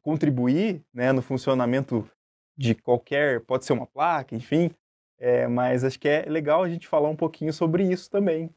contribuir 0.00 0.82
né, 0.92 1.12
no 1.12 1.22
funcionamento 1.22 2.10
de 2.56 2.74
qualquer, 2.74 3.40
pode 3.44 3.64
ser 3.64 3.72
uma 3.72 3.86
placa, 3.86 4.34
enfim, 4.34 4.70
é, 5.18 5.46
mas 5.46 5.84
acho 5.84 5.98
que 5.98 6.08
é 6.08 6.22
legal 6.22 6.62
a 6.62 6.68
gente 6.68 6.88
falar 6.88 7.08
um 7.08 7.16
pouquinho 7.16 7.52
sobre 7.52 7.90
isso 7.90 8.10
também. 8.10 8.50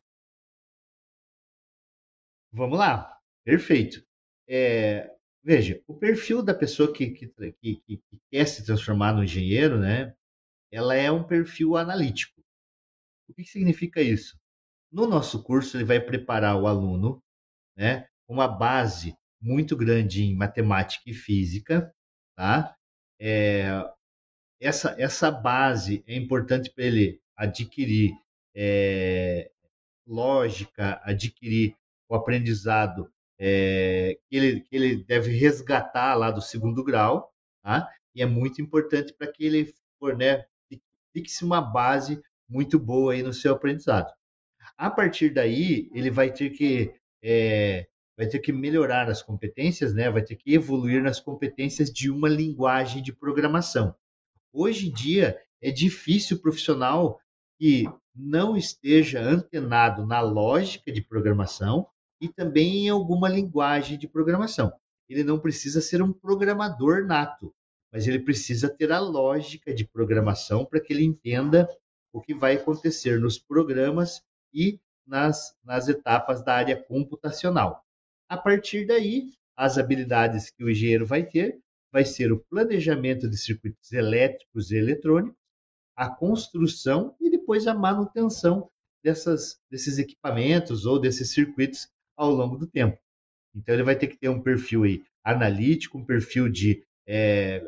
Vamos 2.51 2.77
lá, 2.77 3.19
perfeito. 3.43 4.05
É, 4.47 5.11
veja, 5.43 5.81
o 5.87 5.93
perfil 5.93 6.41
da 6.41 6.53
pessoa 6.53 6.91
que, 6.93 7.11
que, 7.11 7.27
que, 7.27 7.75
que, 7.85 8.01
quer 8.31 8.45
se 8.47 8.65
transformar 8.65 9.13
no 9.13 9.23
engenheiro, 9.23 9.79
né, 9.79 10.15
ela 10.71 10.95
é 10.95 11.11
um 11.11 11.23
perfil 11.23 11.77
analítico. 11.77 12.41
O 13.27 13.33
que 13.33 13.43
significa 13.43 14.01
isso? 14.01 14.39
No 14.91 15.07
nosso 15.07 15.43
curso, 15.43 15.77
ele 15.77 15.83
vai 15.83 15.99
preparar 15.99 16.55
o 16.55 16.67
aluno 16.67 17.21
né, 17.75 18.07
uma 18.27 18.47
base 18.47 19.15
muito 19.41 19.75
grande 19.75 20.23
em 20.23 20.35
matemática 20.35 21.03
e 21.09 21.13
física, 21.13 21.93
tá? 22.35 22.75
É, 23.19 23.65
essa, 24.59 24.95
essa 24.97 25.31
base 25.31 26.03
é 26.07 26.15
importante 26.15 26.71
para 26.71 26.85
ele 26.85 27.19
adquirir 27.35 28.11
é, 28.55 29.51
lógica, 30.07 31.01
adquirir 31.03 31.75
o 32.07 32.15
aprendizado 32.15 33.11
é, 33.37 34.17
que, 34.29 34.35
ele, 34.35 34.61
que 34.61 34.75
ele 34.75 35.03
deve 35.03 35.31
resgatar 35.37 36.15
lá 36.15 36.31
do 36.31 36.41
segundo 36.41 36.83
grau, 36.83 37.33
tá? 37.61 37.89
E 38.13 38.21
é 38.21 38.25
muito 38.25 38.61
importante 38.61 39.13
para 39.13 39.31
que 39.31 39.45
ele 39.45 39.73
for, 39.99 40.17
né, 40.17 40.45
fixe 41.11 41.43
uma 41.43 41.61
base 41.61 42.21
muito 42.47 42.79
boa 42.79 43.13
aí 43.13 43.21
no 43.21 43.33
seu 43.33 43.53
aprendizado. 43.53 44.13
A 44.77 44.89
partir 44.89 45.33
daí, 45.33 45.89
ele 45.93 46.09
vai 46.09 46.31
ter 46.31 46.49
que 46.51 46.93
é, 47.23 47.87
vai 48.17 48.27
ter 48.27 48.39
que 48.39 48.51
melhorar 48.51 49.09
as 49.09 49.21
competências, 49.21 49.93
né? 49.93 50.09
Vai 50.09 50.23
ter 50.23 50.35
que 50.35 50.53
evoluir 50.53 51.01
nas 51.03 51.19
competências 51.19 51.91
de 51.91 52.09
uma 52.09 52.29
linguagem 52.29 53.03
de 53.03 53.13
programação. 53.13 53.95
Hoje 54.53 54.87
em 54.87 54.91
dia 54.93 55.37
é 55.61 55.71
difícil 55.71 56.37
o 56.37 56.41
profissional 56.41 57.19
que 57.57 57.85
não 58.15 58.55
esteja 58.55 59.21
antenado 59.21 60.05
na 60.05 60.21
lógica 60.21 60.91
de 60.91 61.01
programação 61.01 61.87
e 62.21 62.29
também 62.29 62.85
em 62.85 62.89
alguma 62.89 63.27
linguagem 63.27 63.97
de 63.97 64.07
programação. 64.07 64.71
Ele 65.09 65.23
não 65.23 65.39
precisa 65.39 65.81
ser 65.81 66.01
um 66.01 66.13
programador 66.13 67.05
nato, 67.05 67.53
mas 67.91 68.07
ele 68.07 68.19
precisa 68.19 68.69
ter 68.69 68.91
a 68.91 68.99
lógica 68.99 69.73
de 69.73 69.85
programação 69.85 70.65
para 70.65 70.79
que 70.79 70.93
ele 70.93 71.03
entenda 71.03 71.69
o 72.13 72.21
que 72.21 72.33
vai 72.33 72.55
acontecer 72.55 73.19
nos 73.19 73.37
programas 73.37 74.21
e 74.53 74.79
nas, 75.05 75.55
nas 75.63 75.87
etapas 75.87 76.43
da 76.43 76.55
área 76.55 76.81
computacional. 76.81 77.84
A 78.27 78.37
partir 78.37 78.85
daí, 78.85 79.31
as 79.55 79.77
habilidades 79.77 80.49
que 80.49 80.63
o 80.63 80.69
engenheiro 80.69 81.05
vai 81.05 81.23
ter 81.23 81.59
vai 81.91 82.03
ser 82.03 82.31
o 82.31 82.43
planejamento 82.49 83.29
de 83.29 83.37
circuitos 83.37 83.93
elétricos 83.93 84.69
e 84.69 84.75
eletrônicos, 84.75 85.37
a 85.95 86.09
construção 86.09 87.15
e 87.21 87.29
depois 87.29 87.67
a 87.67 87.73
manutenção 87.73 88.69
dessas, 89.01 89.57
desses 89.71 89.97
equipamentos 89.97 90.85
ou 90.85 90.99
desses 90.99 91.31
circuitos 91.31 91.87
ao 92.17 92.31
longo 92.31 92.57
do 92.57 92.67
tempo. 92.67 92.97
Então 93.55 93.73
ele 93.73 93.83
vai 93.83 93.95
ter 93.97 94.07
que 94.07 94.17
ter 94.17 94.27
um 94.27 94.41
perfil 94.41 94.83
aí 94.83 95.03
analítico, 95.23 95.97
um 95.97 96.05
perfil 96.05 96.49
de 96.49 96.83
é, 97.07 97.63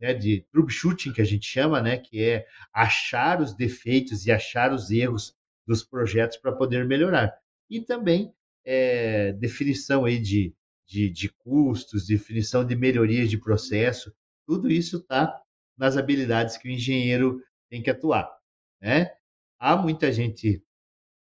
é, 0.00 0.14
de 0.14 0.46
troubleshooting 0.52 1.12
que 1.12 1.20
a 1.20 1.24
gente 1.24 1.44
chama, 1.44 1.82
né, 1.82 1.98
que 1.98 2.22
é 2.22 2.46
achar 2.72 3.40
os 3.40 3.52
defeitos 3.52 4.24
e 4.24 4.30
achar 4.30 4.72
os 4.72 4.90
erros 4.90 5.34
dos 5.66 5.82
projetos 5.82 6.36
para 6.36 6.52
poder 6.52 6.86
melhorar. 6.86 7.36
E 7.68 7.80
também 7.80 8.32
é, 8.70 9.32
definição 9.32 10.04
aí 10.04 10.18
de, 10.18 10.54
de, 10.86 11.08
de 11.08 11.30
custos, 11.30 12.06
definição 12.06 12.62
de 12.66 12.76
melhorias 12.76 13.30
de 13.30 13.38
processo, 13.38 14.12
tudo 14.46 14.70
isso 14.70 14.98
está 14.98 15.40
nas 15.74 15.96
habilidades 15.96 16.58
que 16.58 16.68
o 16.68 16.70
engenheiro 16.70 17.42
tem 17.70 17.82
que 17.82 17.88
atuar. 17.88 18.30
Né? 18.78 19.10
Há 19.58 19.74
muita 19.74 20.12
gente, 20.12 20.62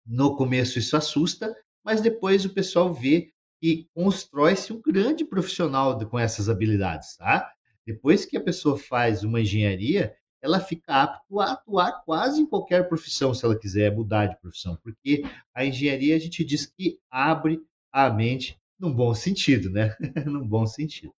no 0.04 0.37
começo 0.37 0.80
isso 0.80 0.96
assusta, 0.96 1.54
mas 1.84 2.00
depois 2.00 2.44
o 2.44 2.52
pessoal 2.52 2.92
vê 2.92 3.32
e 3.62 3.87
constrói-se 3.94 4.72
um 4.72 4.82
grande 4.82 5.25
profissional 5.25 5.96
com 6.08 6.18
essas 6.18 6.49
habilidades, 6.49 7.16
tá? 7.16 7.49
Depois 7.87 8.25
que 8.25 8.37
a 8.37 8.42
pessoa 8.42 8.76
faz 8.76 9.22
uma 9.22 9.40
engenharia, 9.40 10.16
ela 10.42 10.61
fica 10.61 11.02
apta 11.02 11.23
a 11.40 11.52
atuar 11.52 12.02
quase 12.04 12.40
em 12.40 12.47
qualquer 12.47 12.88
profissão, 12.88 13.35
se 13.35 13.44
ela 13.44 13.59
quiser 13.59 13.94
mudar 13.94 14.26
de 14.26 14.40
profissão, 14.40 14.76
porque 14.82 15.23
a 15.54 15.64
engenharia 15.64 16.16
a 16.16 16.18
gente 16.18 16.44
diz 16.44 16.66
que 16.66 16.99
abre 17.11 17.61
a 17.92 18.09
mente 18.11 18.61
num 18.78 18.92
bom 18.92 19.14
sentido, 19.14 19.70
né? 19.70 19.94
num 20.26 20.47
bom 20.47 20.66
sentido. 20.66 21.12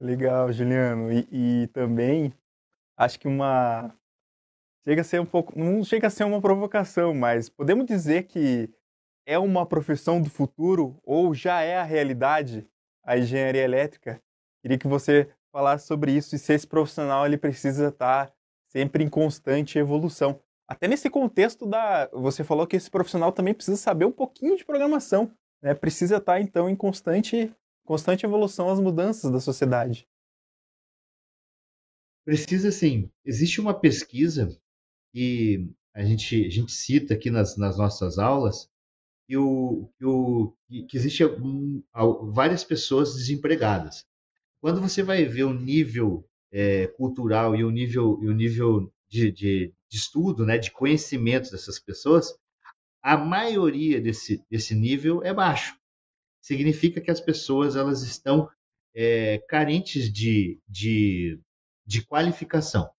Legal, 0.00 0.52
Juliano. 0.52 1.12
E, 1.12 1.28
e, 1.32 1.66
também 1.68 2.32
acho 2.96 3.18
que 3.18 3.26
uma 3.26 3.92
chega 4.86 5.00
a 5.00 5.04
ser 5.04 5.20
um 5.20 5.26
pouco, 5.26 5.58
não 5.58 5.82
chega 5.82 6.06
a 6.06 6.10
ser 6.10 6.24
uma 6.24 6.40
provocação, 6.40 7.12
mas 7.12 7.48
podemos 7.48 7.84
dizer 7.84 8.24
que 8.24 8.70
é 9.26 9.38
uma 9.38 9.66
profissão 9.66 10.22
do 10.22 10.30
futuro 10.30 10.98
ou 11.02 11.34
já 11.34 11.60
é 11.60 11.76
a 11.76 11.82
realidade 11.82 12.66
a 13.04 13.18
engenharia 13.18 13.62
elétrica? 13.62 14.22
Queria 14.62 14.78
que 14.78 14.86
você 14.86 15.30
falasse 15.52 15.86
sobre 15.86 16.12
isso 16.12 16.34
e 16.34 16.38
se 16.38 16.52
esse 16.52 16.66
profissional 16.66 17.26
ele 17.26 17.38
precisa 17.38 17.88
estar 17.88 18.32
sempre 18.68 19.02
em 19.02 19.08
constante 19.08 19.78
evolução. 19.78 20.40
Até 20.66 20.86
nesse 20.86 21.08
contexto 21.08 21.66
da, 21.66 22.08
você 22.12 22.44
falou 22.44 22.66
que 22.66 22.76
esse 22.76 22.90
profissional 22.90 23.32
também 23.32 23.54
precisa 23.54 23.76
saber 23.76 24.04
um 24.04 24.12
pouquinho 24.12 24.56
de 24.56 24.64
programação, 24.64 25.32
né? 25.62 25.74
Precisa 25.74 26.18
estar 26.18 26.40
então 26.40 26.68
em 26.68 26.76
constante 26.76 27.54
constante 27.84 28.26
evolução 28.26 28.68
às 28.68 28.78
mudanças 28.78 29.32
da 29.32 29.40
sociedade. 29.40 30.06
Precisa 32.22 32.70
sim. 32.70 33.10
Existe 33.24 33.62
uma 33.62 33.72
pesquisa 33.72 34.54
que 35.10 35.74
a 35.94 36.04
gente, 36.04 36.44
a 36.44 36.50
gente 36.50 36.70
cita 36.70 37.14
aqui 37.14 37.30
nas, 37.30 37.56
nas 37.56 37.78
nossas 37.78 38.18
aulas 38.18 38.70
que, 39.26 39.38
o, 39.38 39.90
que, 39.96 40.04
o, 40.04 40.54
que 40.68 40.96
existe 40.96 41.24
um, 41.24 41.82
várias 42.30 42.62
pessoas 42.62 43.14
desempregadas. 43.14 44.06
Quando 44.60 44.80
você 44.80 45.02
vai 45.02 45.24
ver 45.24 45.44
o 45.44 45.54
nível 45.54 46.28
é, 46.52 46.86
cultural 46.88 47.54
e 47.54 47.64
o 47.64 47.70
nível, 47.70 48.18
e 48.22 48.28
o 48.28 48.34
nível 48.34 48.92
de, 49.08 49.30
de, 49.30 49.74
de 49.88 49.96
estudo, 49.96 50.44
né, 50.44 50.58
de 50.58 50.70
conhecimento 50.70 51.50
dessas 51.50 51.78
pessoas, 51.78 52.34
a 53.02 53.16
maioria 53.16 54.00
desse, 54.00 54.44
desse 54.50 54.74
nível 54.74 55.22
é 55.22 55.32
baixo. 55.32 55.78
Significa 56.40 57.00
que 57.00 57.10
as 57.10 57.20
pessoas 57.20 57.76
elas 57.76 58.02
estão 58.02 58.50
é, 58.94 59.38
carentes 59.48 60.12
de, 60.12 60.60
de, 60.68 61.40
de 61.86 62.04
qualificação. 62.04 62.90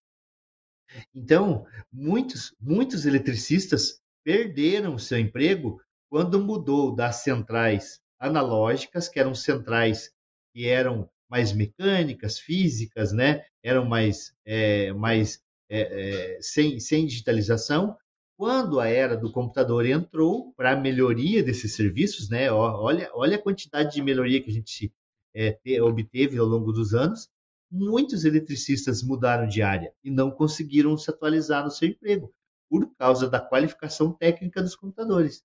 Então, 1.14 1.66
muitos, 1.92 2.54
muitos 2.60 3.06
eletricistas 3.06 4.00
perderam 4.24 4.98
seu 4.98 5.18
emprego 5.18 5.80
quando 6.08 6.40
mudou 6.40 6.94
das 6.94 7.16
centrais 7.16 8.00
analógicas, 8.18 9.08
que 9.08 9.20
eram 9.20 9.34
centrais 9.34 10.12
que 10.52 10.66
eram 10.66 11.08
mais 11.30 11.52
mecânicas, 11.52 12.38
físicas, 12.38 13.12
né? 13.12 13.44
eram 13.62 13.84
mais, 13.84 14.34
é, 14.44 14.92
mais 14.92 15.40
é, 15.68 16.36
é, 16.36 16.42
sem, 16.42 16.80
sem 16.80 17.06
digitalização. 17.06 17.96
Quando 18.36 18.80
a 18.80 18.88
era 18.88 19.16
do 19.16 19.30
computador 19.30 19.86
entrou 19.86 20.52
para 20.54 20.72
a 20.72 20.76
melhoria 20.76 21.42
desses 21.42 21.74
serviços, 21.74 22.28
né? 22.28 22.50
olha, 22.50 23.10
olha 23.14 23.36
a 23.36 23.42
quantidade 23.42 23.94
de 23.94 24.02
melhoria 24.02 24.42
que 24.42 24.50
a 24.50 24.52
gente 24.52 24.92
é, 25.34 25.52
te, 25.52 25.80
obteve 25.80 26.38
ao 26.38 26.46
longo 26.46 26.72
dos 26.72 26.94
anos, 26.94 27.28
muitos 27.70 28.24
eletricistas 28.24 29.02
mudaram 29.02 29.46
de 29.46 29.62
área 29.62 29.92
e 30.02 30.10
não 30.10 30.30
conseguiram 30.30 30.96
se 30.96 31.10
atualizar 31.10 31.62
no 31.62 31.70
seu 31.70 31.88
emprego 31.88 32.32
por 32.68 32.92
causa 32.96 33.28
da 33.28 33.40
qualificação 33.40 34.12
técnica 34.12 34.62
dos 34.62 34.74
computadores. 34.74 35.44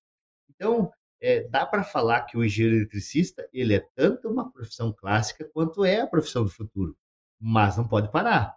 Então, 0.50 0.92
é, 1.25 1.48
dá 1.48 1.65
para 1.65 1.84
falar 1.84 2.22
que 2.22 2.38
o 2.38 2.46
engenheiro 2.46 2.77
eletricista 2.77 3.50
ele 3.51 3.74
é 3.74 3.79
tanto 3.96 4.29
uma 4.29 4.51
profissão 4.51 4.94
clássica 4.94 5.44
quanto 5.51 5.84
é 5.84 6.01
a 6.01 6.08
profissão 6.08 6.44
do 6.44 6.51
futuro, 6.51 6.96
mas 7.41 7.75
não 7.75 7.88
pode 7.88 8.12
parar. 8.12 8.55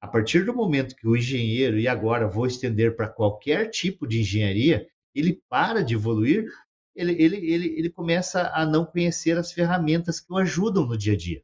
A 0.00 0.08
partir 0.08 0.44
do 0.44 0.52
momento 0.52 0.96
que 0.96 1.06
o 1.06 1.16
engenheiro, 1.16 1.78
e 1.78 1.86
agora 1.86 2.26
vou 2.26 2.44
estender 2.44 2.96
para 2.96 3.08
qualquer 3.08 3.70
tipo 3.70 4.04
de 4.04 4.20
engenharia, 4.20 4.88
ele 5.14 5.40
para 5.48 5.80
de 5.80 5.94
evoluir, 5.94 6.50
ele, 6.92 7.12
ele, 7.22 7.36
ele, 7.36 7.78
ele 7.78 7.90
começa 7.90 8.50
a 8.52 8.66
não 8.66 8.84
conhecer 8.84 9.38
as 9.38 9.52
ferramentas 9.52 10.18
que 10.18 10.32
o 10.32 10.38
ajudam 10.38 10.86
no 10.86 10.98
dia 10.98 11.12
a 11.12 11.16
dia. 11.16 11.42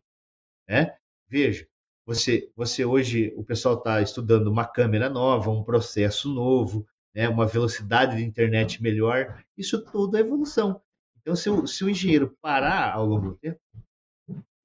Né? 0.69 0.93
Veja, 1.29 1.69
você, 2.05 2.51
você 2.57 2.85
hoje, 2.85 3.33
o 3.37 3.45
pessoal 3.45 3.79
está 3.79 4.03
estudando 4.03 4.49
uma 4.49 4.67
câmera 4.67 5.09
nova, 5.09 5.51
um 5.51 5.63
processo 5.63 6.29
novo, 6.29 6.85
né, 7.15 7.29
uma 7.29 7.47
velocidade 7.47 8.17
de 8.17 8.25
internet 8.25 8.83
melhor, 8.83 9.43
isso 9.57 9.83
tudo 9.85 10.17
é 10.17 10.21
evolução. 10.21 10.81
Então, 11.21 11.37
se 11.37 11.49
o, 11.49 11.67
se 11.67 11.85
o 11.85 11.89
engenheiro 11.89 12.37
parar 12.43 12.93
ao 12.93 13.07
longo 13.07 13.31
do 13.31 13.37
tempo, 13.37 13.61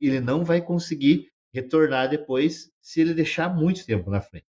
ele 0.02 0.20
não 0.20 0.44
vai 0.44 0.62
conseguir 0.62 1.32
retornar 1.54 2.10
depois 2.10 2.72
se 2.82 3.02
ele 3.02 3.14
deixar 3.14 3.54
muito 3.54 3.86
tempo 3.86 4.10
na 4.10 4.22
frente. 4.22 4.48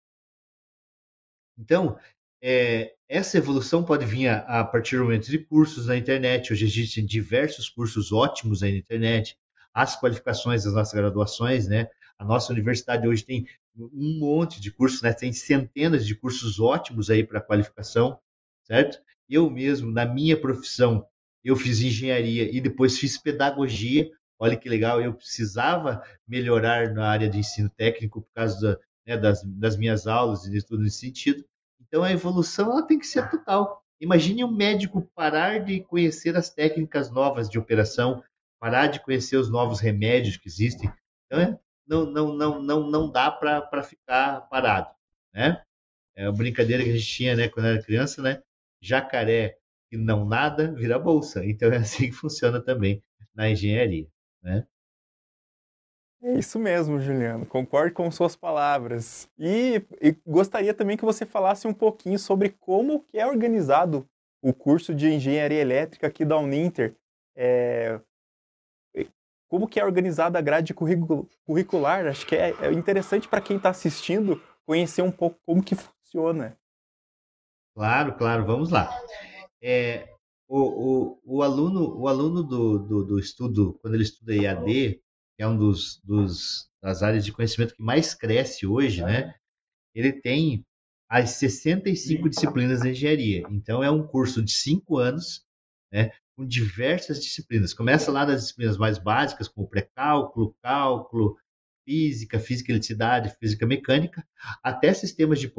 Então, 1.58 1.98
é, 2.42 2.94
essa 3.08 3.36
evolução 3.36 3.84
pode 3.84 4.06
vir 4.06 4.28
a, 4.28 4.60
a, 4.60 4.64
partir 4.64 4.96
do 4.96 5.04
momento 5.04 5.30
de 5.30 5.38
cursos 5.38 5.86
na 5.86 5.96
internet. 5.96 6.52
Hoje 6.52 6.64
existem 6.64 7.04
diversos 7.04 7.68
cursos 7.68 8.12
ótimos 8.12 8.62
aí 8.62 8.72
na 8.72 8.78
internet. 8.78 9.36
As 9.74 9.98
qualificações 9.98 10.64
das 10.64 10.72
nossas 10.72 10.94
graduações, 10.94 11.68
né? 11.68 11.88
A 12.20 12.24
nossa 12.24 12.52
universidade 12.52 13.08
hoje 13.08 13.24
tem 13.24 13.46
um 13.74 14.18
monte 14.18 14.60
de 14.60 14.70
cursos, 14.70 15.00
né? 15.00 15.10
Tem 15.10 15.32
centenas 15.32 16.06
de 16.06 16.14
cursos 16.14 16.60
ótimos 16.60 17.08
aí 17.08 17.24
para 17.24 17.40
qualificação, 17.40 18.20
certo? 18.62 19.00
Eu 19.26 19.48
mesmo, 19.48 19.90
na 19.90 20.04
minha 20.04 20.38
profissão, 20.38 21.06
eu 21.42 21.56
fiz 21.56 21.80
engenharia 21.80 22.54
e 22.54 22.60
depois 22.60 22.98
fiz 22.98 23.16
pedagogia. 23.16 24.10
Olha 24.38 24.54
que 24.54 24.68
legal, 24.68 25.00
eu 25.00 25.14
precisava 25.14 26.02
melhorar 26.28 26.92
na 26.92 27.08
área 27.08 27.26
de 27.26 27.38
ensino 27.38 27.70
técnico 27.70 28.20
por 28.20 28.32
causa 28.34 28.60
da, 28.60 28.78
né, 29.06 29.16
das, 29.16 29.42
das, 29.42 29.78
minhas 29.78 30.06
aulas 30.06 30.44
e 30.44 30.50
de 30.50 30.62
tudo 30.62 30.82
nesse 30.82 30.98
sentido. 30.98 31.42
Então 31.80 32.02
a 32.02 32.12
evolução 32.12 32.70
ela 32.70 32.86
tem 32.86 32.98
que 32.98 33.06
ser 33.06 33.30
total. 33.30 33.82
Imagine 33.98 34.44
um 34.44 34.52
médico 34.52 35.10
parar 35.14 35.64
de 35.64 35.80
conhecer 35.84 36.36
as 36.36 36.50
técnicas 36.50 37.10
novas 37.10 37.48
de 37.48 37.58
operação, 37.58 38.22
parar 38.60 38.88
de 38.88 39.00
conhecer 39.00 39.38
os 39.38 39.50
novos 39.50 39.80
remédios 39.80 40.36
que 40.36 40.48
existem. 40.48 40.92
Então, 41.26 41.40
é, 41.40 41.58
não, 41.90 42.06
não, 42.06 42.34
não, 42.34 42.62
não, 42.62 42.90
não 42.90 43.10
dá 43.10 43.30
para 43.32 43.82
ficar 43.82 44.42
parado, 44.42 44.94
né? 45.34 45.60
É 46.14 46.28
uma 46.28 46.36
brincadeira 46.36 46.84
que 46.84 46.90
a 46.90 46.92
gente 46.92 47.06
tinha, 47.06 47.34
né, 47.34 47.48
quando 47.48 47.66
era 47.66 47.82
criança, 47.82 48.22
né? 48.22 48.42
Jacaré 48.80 49.58
que 49.88 49.96
não 49.96 50.24
nada 50.24 50.72
vira 50.72 50.98
bolsa. 50.98 51.44
Então 51.44 51.72
é 51.72 51.78
assim 51.78 52.06
que 52.06 52.12
funciona 52.12 52.60
também 52.60 53.02
na 53.34 53.50
engenharia, 53.50 54.06
né? 54.40 54.64
É 56.22 56.38
isso 56.38 56.58
mesmo, 56.58 57.00
Juliano. 57.00 57.46
Concordo 57.46 57.94
com 57.94 58.10
suas 58.10 58.36
palavras. 58.36 59.28
E, 59.38 59.82
e, 60.02 60.14
gostaria 60.26 60.74
também 60.74 60.96
que 60.96 61.04
você 61.04 61.24
falasse 61.24 61.66
um 61.66 61.72
pouquinho 61.72 62.18
sobre 62.18 62.50
como 62.50 63.00
que 63.00 63.18
é 63.18 63.26
organizado 63.26 64.06
o 64.42 64.52
curso 64.52 64.94
de 64.94 65.08
engenharia 65.08 65.60
elétrica 65.60 66.06
aqui 66.06 66.24
da 66.24 66.38
Uninter. 66.38 66.94
É, 67.34 67.98
como 69.50 69.66
que 69.66 69.80
é 69.80 69.84
organizada 69.84 70.38
a 70.38 70.42
grade 70.42 70.72
curricular. 70.72 72.06
Acho 72.06 72.24
que 72.24 72.36
é, 72.36 72.54
é 72.62 72.72
interessante 72.72 73.28
para 73.28 73.40
quem 73.40 73.56
está 73.56 73.70
assistindo 73.70 74.40
conhecer 74.64 75.02
um 75.02 75.10
pouco 75.10 75.40
como 75.44 75.62
que 75.62 75.74
funciona. 75.74 76.56
Claro, 77.74 78.16
claro, 78.16 78.46
vamos 78.46 78.70
lá. 78.70 78.88
É, 79.60 80.08
o, 80.48 80.60
o, 80.60 81.20
o, 81.24 81.42
aluno, 81.42 81.98
o 81.98 82.06
aluno 82.06 82.44
do, 82.44 82.78
do, 82.78 83.04
do, 83.04 83.18
estudo, 83.18 83.76
quando 83.82 83.94
ele 83.94 84.04
estuda 84.04 84.34
EAD, 84.34 85.00
que 85.36 85.42
é 85.42 85.46
um 85.46 85.56
dos, 85.56 86.00
dos, 86.04 86.70
das 86.80 87.02
áreas 87.02 87.24
de 87.24 87.32
conhecimento 87.32 87.74
que 87.74 87.82
mais 87.82 88.14
cresce 88.14 88.66
hoje, 88.66 89.02
né? 89.02 89.34
Ele 89.92 90.12
tem 90.12 90.64
as 91.08 91.30
65 91.30 92.28
disciplinas 92.28 92.82
de 92.82 92.90
engenharia. 92.90 93.42
Então, 93.50 93.82
é 93.82 93.90
um 93.90 94.06
curso 94.06 94.40
de 94.40 94.52
cinco 94.52 94.96
anos, 94.98 95.44
né? 95.92 96.12
Com 96.36 96.46
diversas 96.46 97.22
disciplinas. 97.22 97.74
Começa 97.74 98.10
lá 98.10 98.24
das 98.24 98.42
disciplinas 98.42 98.76
mais 98.76 98.98
básicas, 98.98 99.48
como 99.48 99.68
pré-cálculo, 99.68 100.54
cálculo, 100.62 101.36
física, 101.84 102.38
física 102.38 102.72
eletricidade, 102.72 103.36
física 103.38 103.66
mecânica, 103.66 104.26
até 104.62 104.92
sistemas 104.94 105.40
de 105.40 105.52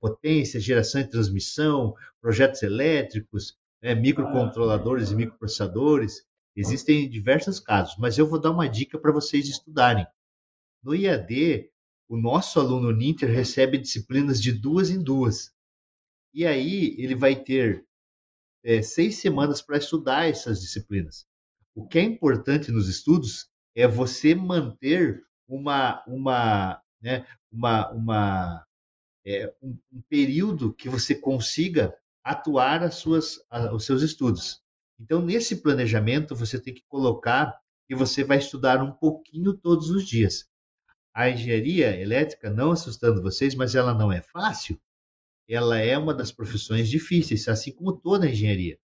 potência, 0.00 0.60
geração 0.60 1.00
e 1.00 1.08
transmissão, 1.08 1.94
projetos 2.20 2.62
elétricos, 2.62 3.56
né, 3.82 3.94
microcontroladores 3.94 5.10
e 5.10 5.14
microprocessadores. 5.14 6.24
Existem 6.56 7.08
diversos 7.08 7.60
casos, 7.60 7.96
mas 7.98 8.16
eu 8.16 8.26
vou 8.26 8.40
dar 8.40 8.52
uma 8.52 8.68
dica 8.68 8.98
para 8.98 9.12
vocês 9.12 9.48
estudarem. 9.48 10.06
No 10.82 10.94
IAD, 10.94 11.68
o 12.08 12.16
nosso 12.16 12.60
aluno 12.60 12.92
Ninter 12.92 13.30
recebe 13.30 13.78
disciplinas 13.78 14.40
de 14.40 14.52
duas 14.52 14.90
em 14.90 15.02
duas. 15.02 15.52
E 16.32 16.46
aí 16.46 16.94
ele 16.98 17.14
vai 17.14 17.36
ter 17.36 17.84
é, 18.64 18.80
seis 18.80 19.16
semanas 19.16 19.60
para 19.60 19.76
estudar 19.76 20.28
essas 20.28 20.60
disciplinas. 20.60 21.26
O 21.74 21.86
que 21.86 21.98
é 21.98 22.02
importante 22.02 22.72
nos 22.72 22.88
estudos 22.88 23.48
é 23.76 23.86
você 23.86 24.34
manter 24.34 25.22
uma, 25.46 26.02
uma, 26.06 26.80
né, 27.02 27.26
uma, 27.52 27.90
uma 27.90 28.66
é, 29.26 29.52
um, 29.62 29.76
um, 29.92 30.02
período 30.08 30.72
que 30.72 30.88
você 30.88 31.14
consiga 31.14 31.94
atuar 32.22 32.82
as 32.82 32.94
suas, 32.94 33.44
a, 33.50 33.74
os 33.74 33.84
seus 33.84 34.02
estudos. 34.02 34.62
Então, 34.98 35.20
nesse 35.20 35.56
planejamento, 35.56 36.34
você 36.34 36.58
tem 36.58 36.72
que 36.72 36.84
colocar 36.88 37.58
que 37.86 37.94
você 37.94 38.24
vai 38.24 38.38
estudar 38.38 38.82
um 38.82 38.92
pouquinho 38.92 39.52
todos 39.52 39.90
os 39.90 40.06
dias. 40.06 40.48
A 41.12 41.28
engenharia 41.28 42.00
elétrica, 42.00 42.50
não 42.50 42.72
assustando 42.72 43.22
vocês, 43.22 43.54
mas 43.54 43.74
ela 43.74 43.92
não 43.92 44.10
é 44.10 44.22
fácil, 44.22 44.80
ela 45.48 45.78
é 45.78 45.96
uma 45.96 46.14
das 46.14 46.32
profissões 46.32 46.88
difíceis, 46.88 47.48
assim 47.48 47.72
como 47.72 47.92
toda 47.92 48.26
a 48.26 48.30
engenharia. 48.30 48.78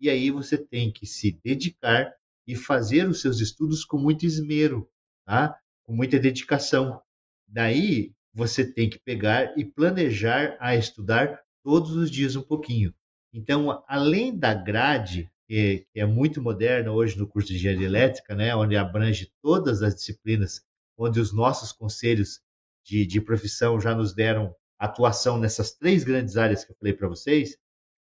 E 0.00 0.10
aí 0.10 0.30
você 0.30 0.58
tem 0.58 0.92
que 0.92 1.06
se 1.06 1.38
dedicar 1.44 2.12
e 2.46 2.54
fazer 2.54 3.08
os 3.08 3.20
seus 3.20 3.40
estudos 3.40 3.84
com 3.84 3.98
muito 3.98 4.24
esmero, 4.24 4.88
tá? 5.24 5.58
com 5.84 5.94
muita 5.94 6.18
dedicação. 6.18 7.00
Daí 7.48 8.12
você 8.34 8.64
tem 8.64 8.88
que 8.90 8.98
pegar 8.98 9.56
e 9.58 9.64
planejar 9.64 10.56
a 10.60 10.76
estudar 10.76 11.40
todos 11.64 11.92
os 11.92 12.10
dias 12.10 12.36
um 12.36 12.42
pouquinho. 12.42 12.94
Então, 13.32 13.82
além 13.88 14.36
da 14.36 14.54
grade, 14.54 15.30
que 15.48 15.86
é 15.94 16.04
muito 16.04 16.42
moderna 16.42 16.92
hoje 16.92 17.18
no 17.18 17.26
curso 17.26 17.48
de 17.48 17.56
engenharia 17.56 17.86
elétrica, 17.86 18.34
né, 18.34 18.54
onde 18.54 18.76
abrange 18.76 19.32
todas 19.42 19.82
as 19.82 19.94
disciplinas, 19.94 20.62
onde 20.98 21.20
os 21.20 21.32
nossos 21.32 21.72
conselhos 21.72 22.40
de, 22.84 23.06
de 23.06 23.20
profissão 23.20 23.80
já 23.80 23.94
nos 23.94 24.14
deram 24.14 24.54
atuação 24.78 25.38
nessas 25.38 25.72
três 25.72 26.04
grandes 26.04 26.36
áreas 26.36 26.64
que 26.64 26.72
eu 26.72 26.76
falei 26.76 26.92
para 26.92 27.08
vocês, 27.08 27.56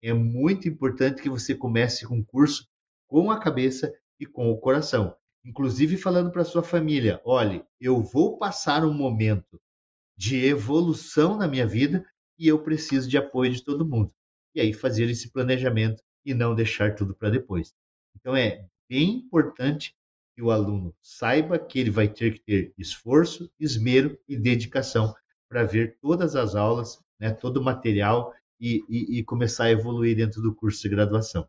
é 0.01 0.13
muito 0.13 0.67
importante 0.67 1.21
que 1.21 1.29
você 1.29 1.53
comece 1.55 2.05
com 2.05 2.17
um 2.17 2.23
curso 2.23 2.67
com 3.07 3.31
a 3.31 3.39
cabeça 3.39 3.93
e 4.19 4.25
com 4.25 4.49
o 4.49 4.59
coração. 4.59 5.15
inclusive 5.43 5.97
falando 5.97 6.31
para 6.31 6.43
sua 6.43 6.61
família: 6.61 7.21
olhe, 7.23 7.63
eu 7.79 8.01
vou 8.01 8.37
passar 8.37 8.85
um 8.85 8.93
momento 8.93 9.59
de 10.17 10.45
evolução 10.45 11.37
na 11.37 11.47
minha 11.47 11.65
vida 11.65 12.05
e 12.37 12.47
eu 12.47 12.61
preciso 12.61 13.09
de 13.09 13.17
apoio 13.17 13.51
de 13.51 13.63
todo 13.63 13.87
mundo. 13.87 14.13
E 14.53 14.59
aí 14.61 14.73
fazer 14.73 15.09
esse 15.09 15.31
planejamento 15.31 16.03
e 16.25 16.33
não 16.33 16.53
deixar 16.53 16.95
tudo 16.95 17.15
para 17.15 17.29
depois. 17.29 17.73
Então 18.15 18.35
é 18.35 18.65
bem 18.89 19.11
importante 19.11 19.95
que 20.35 20.41
o 20.41 20.51
aluno 20.51 20.93
saiba 21.01 21.57
que 21.57 21.79
ele 21.79 21.89
vai 21.89 22.07
ter 22.07 22.33
que 22.33 22.41
ter 22.41 22.73
esforço, 22.77 23.49
esmero 23.59 24.19
e 24.27 24.37
dedicação 24.37 25.13
para 25.49 25.63
ver 25.63 25.97
todas 25.99 26.35
as 26.35 26.55
aulas, 26.55 27.03
né, 27.19 27.31
todo 27.31 27.57
o 27.57 27.63
material 27.63 28.33
e, 28.59 28.83
e, 28.87 29.19
e 29.19 29.23
começar 29.23 29.65
a 29.65 29.71
evoluir 29.71 30.15
dentro 30.15 30.41
do 30.41 30.53
curso 30.53 30.81
de 30.81 30.89
graduação. 30.89 31.47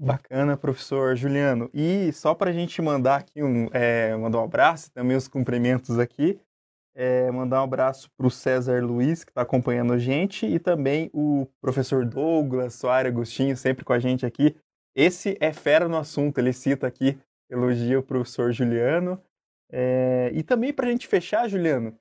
Bacana, 0.00 0.56
professor 0.56 1.16
Juliano. 1.16 1.68
E 1.74 2.12
só 2.12 2.32
para 2.32 2.50
a 2.50 2.52
gente 2.52 2.80
mandar 2.80 3.16
aqui 3.16 3.42
um, 3.42 3.68
é, 3.72 4.14
mandar 4.16 4.40
um 4.40 4.44
abraço, 4.44 4.92
também 4.92 5.16
os 5.16 5.26
cumprimentos 5.26 5.98
aqui, 5.98 6.38
é, 6.94 7.30
mandar 7.32 7.60
um 7.60 7.64
abraço 7.64 8.08
para 8.16 8.26
o 8.26 8.30
César 8.30 8.84
Luiz, 8.84 9.24
que 9.24 9.30
está 9.32 9.42
acompanhando 9.42 9.92
a 9.92 9.98
gente, 9.98 10.46
e 10.46 10.58
também 10.58 11.10
o 11.12 11.48
professor 11.60 12.04
Douglas 12.04 12.74
Soares 12.74 13.10
Agostinho, 13.10 13.56
sempre 13.56 13.84
com 13.84 13.92
a 13.92 13.98
gente 13.98 14.24
aqui. 14.24 14.54
Esse 14.94 15.36
é 15.40 15.52
fera 15.52 15.88
no 15.88 15.96
assunto, 15.96 16.38
ele 16.38 16.52
cita 16.52 16.86
aqui, 16.86 17.18
elogia 17.50 17.98
o 17.98 18.02
professor 18.02 18.52
Juliano. 18.52 19.20
É, 19.70 20.30
e 20.34 20.42
também 20.42 20.72
para 20.72 20.86
a 20.86 20.90
gente 20.90 21.06
fechar, 21.06 21.48
Juliano, 21.48 21.98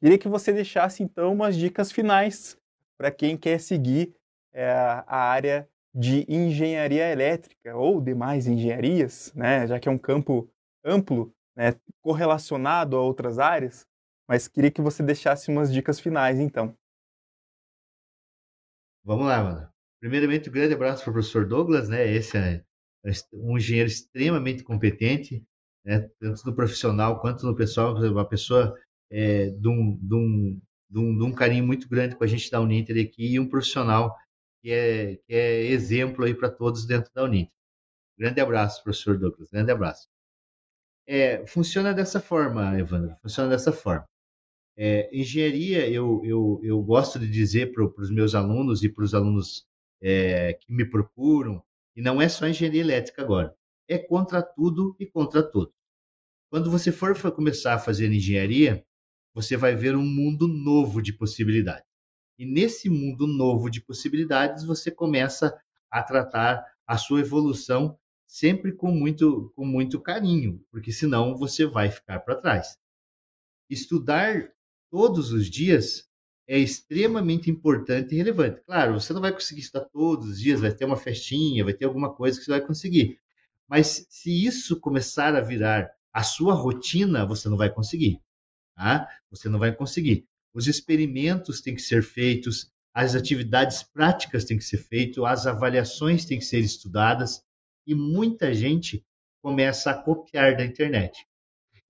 queria 0.00 0.18
que 0.18 0.28
você 0.28 0.52
deixasse 0.52 1.02
então 1.02 1.32
umas 1.32 1.56
dicas 1.56 1.92
finais 1.92 2.58
para 2.96 3.10
quem 3.10 3.36
quer 3.36 3.60
seguir 3.60 4.14
é, 4.52 4.70
a 4.70 5.16
área 5.16 5.68
de 5.94 6.24
engenharia 6.28 7.10
elétrica 7.10 7.76
ou 7.76 8.00
demais 8.00 8.46
engenharias, 8.46 9.32
né, 9.34 9.66
já 9.66 9.78
que 9.78 9.88
é 9.88 9.92
um 9.92 9.98
campo 9.98 10.50
amplo, 10.84 11.32
né, 11.56 11.74
correlacionado 12.02 12.96
a 12.96 13.00
outras 13.00 13.38
áreas, 13.38 13.86
mas 14.28 14.48
queria 14.48 14.70
que 14.70 14.82
você 14.82 15.02
deixasse 15.02 15.50
umas 15.50 15.72
dicas 15.72 16.00
finais, 16.00 16.40
então. 16.40 16.76
Vamos 19.04 19.26
lá, 19.26 19.42
mano. 19.42 19.68
Primeiramente, 20.00 20.48
um 20.48 20.52
grande 20.52 20.74
abraço 20.74 21.02
para 21.02 21.10
o 21.10 21.14
professor 21.14 21.46
Douglas, 21.46 21.88
né? 21.88 22.06
Esse 22.10 22.36
é 22.36 22.64
um 23.32 23.56
engenheiro 23.56 23.88
extremamente 23.88 24.62
competente, 24.62 25.44
né? 25.84 26.08
tanto 26.18 26.46
no 26.46 26.54
profissional 26.54 27.20
quanto 27.20 27.46
no 27.46 27.54
pessoal, 27.54 27.94
uma 27.94 28.26
pessoa 28.26 28.74
é, 29.10 29.50
de, 29.50 29.68
um, 29.68 29.96
de, 29.96 30.14
um, 30.14 30.60
de, 30.90 30.98
um, 30.98 31.18
de 31.18 31.24
um 31.24 31.32
carinho 31.32 31.66
muito 31.66 31.88
grande 31.88 32.16
com 32.16 32.24
a 32.24 32.26
gente 32.26 32.50
da 32.50 32.60
Uninter 32.60 33.04
aqui 33.04 33.34
e 33.34 33.40
um 33.40 33.48
profissional 33.48 34.16
que 34.62 34.70
é, 34.72 35.16
que 35.16 35.34
é 35.34 35.60
exemplo 35.66 36.24
aí 36.24 36.34
para 36.34 36.50
todos 36.50 36.86
dentro 36.86 37.12
da 37.14 37.24
Uninter. 37.24 37.52
Grande 38.18 38.40
abraço, 38.40 38.82
professor 38.82 39.18
Douglas, 39.18 39.50
grande 39.50 39.72
abraço. 39.72 40.08
É, 41.06 41.46
funciona 41.46 41.92
dessa 41.92 42.20
forma, 42.20 42.78
Evandro, 42.78 43.14
funciona 43.20 43.50
dessa 43.50 43.72
forma. 43.72 44.06
É, 44.76 45.08
engenharia, 45.16 45.88
eu, 45.88 46.22
eu, 46.24 46.60
eu 46.62 46.82
gosto 46.82 47.18
de 47.18 47.28
dizer 47.28 47.72
para 47.72 47.84
os 47.84 48.10
meus 48.10 48.34
alunos 48.34 48.82
e 48.82 48.88
para 48.88 49.04
os 49.04 49.14
alunos 49.14 49.66
é, 50.00 50.54
que 50.54 50.72
me 50.72 50.88
procuram, 50.88 51.62
e 51.94 52.02
não 52.02 52.20
é 52.20 52.28
só 52.28 52.46
engenharia 52.46 52.80
elétrica 52.80 53.22
agora, 53.22 53.54
é 53.88 53.98
contra 53.98 54.42
tudo 54.42 54.96
e 54.98 55.06
contra 55.06 55.42
tudo. 55.42 55.73
Quando 56.50 56.70
você 56.70 56.92
for 56.92 57.14
começar 57.32 57.74
a 57.74 57.78
fazer 57.78 58.12
engenharia, 58.12 58.84
você 59.34 59.56
vai 59.56 59.74
ver 59.74 59.96
um 59.96 60.04
mundo 60.04 60.46
novo 60.46 61.02
de 61.02 61.12
possibilidades. 61.12 61.84
E 62.38 62.46
nesse 62.46 62.88
mundo 62.88 63.26
novo 63.26 63.70
de 63.70 63.80
possibilidades, 63.80 64.64
você 64.64 64.90
começa 64.90 65.56
a 65.90 66.02
tratar 66.02 66.64
a 66.86 66.96
sua 66.96 67.20
evolução 67.20 67.98
sempre 68.26 68.72
com 68.72 68.90
muito, 68.90 69.52
com 69.54 69.64
muito 69.64 70.00
carinho, 70.00 70.64
porque 70.70 70.92
senão 70.92 71.36
você 71.36 71.66
vai 71.66 71.90
ficar 71.90 72.20
para 72.20 72.36
trás. 72.36 72.76
Estudar 73.68 74.52
todos 74.90 75.32
os 75.32 75.48
dias 75.48 76.08
é 76.46 76.58
extremamente 76.58 77.50
importante 77.50 78.14
e 78.14 78.18
relevante. 78.18 78.60
Claro, 78.66 78.94
você 78.94 79.12
não 79.12 79.20
vai 79.20 79.32
conseguir 79.32 79.62
estudar 79.62 79.86
todos 79.86 80.28
os 80.28 80.40
dias, 80.40 80.60
vai 80.60 80.72
ter 80.72 80.84
uma 80.84 80.96
festinha, 80.96 81.64
vai 81.64 81.72
ter 81.72 81.84
alguma 81.84 82.12
coisa 82.12 82.38
que 82.38 82.44
você 82.44 82.50
vai 82.50 82.60
conseguir. 82.60 83.18
Mas 83.68 84.06
se 84.10 84.44
isso 84.44 84.78
começar 84.78 85.34
a 85.34 85.40
virar 85.40 85.90
a 86.14 86.22
sua 86.22 86.54
rotina, 86.54 87.26
você 87.26 87.48
não 87.48 87.56
vai 87.56 87.68
conseguir. 87.68 88.20
Tá? 88.76 89.08
Você 89.30 89.48
não 89.48 89.58
vai 89.58 89.74
conseguir. 89.74 90.24
Os 90.54 90.68
experimentos 90.68 91.60
têm 91.60 91.74
que 91.74 91.82
ser 91.82 92.04
feitos, 92.04 92.70
as 92.94 93.16
atividades 93.16 93.82
práticas 93.82 94.44
têm 94.44 94.56
que 94.56 94.64
ser 94.64 94.78
feitas, 94.78 95.24
as 95.24 95.46
avaliações 95.48 96.24
têm 96.24 96.38
que 96.38 96.44
ser 96.44 96.60
estudadas 96.60 97.42
e 97.84 97.94
muita 97.94 98.54
gente 98.54 99.04
começa 99.42 99.90
a 99.90 100.00
copiar 100.00 100.56
da 100.56 100.64
internet. 100.64 101.26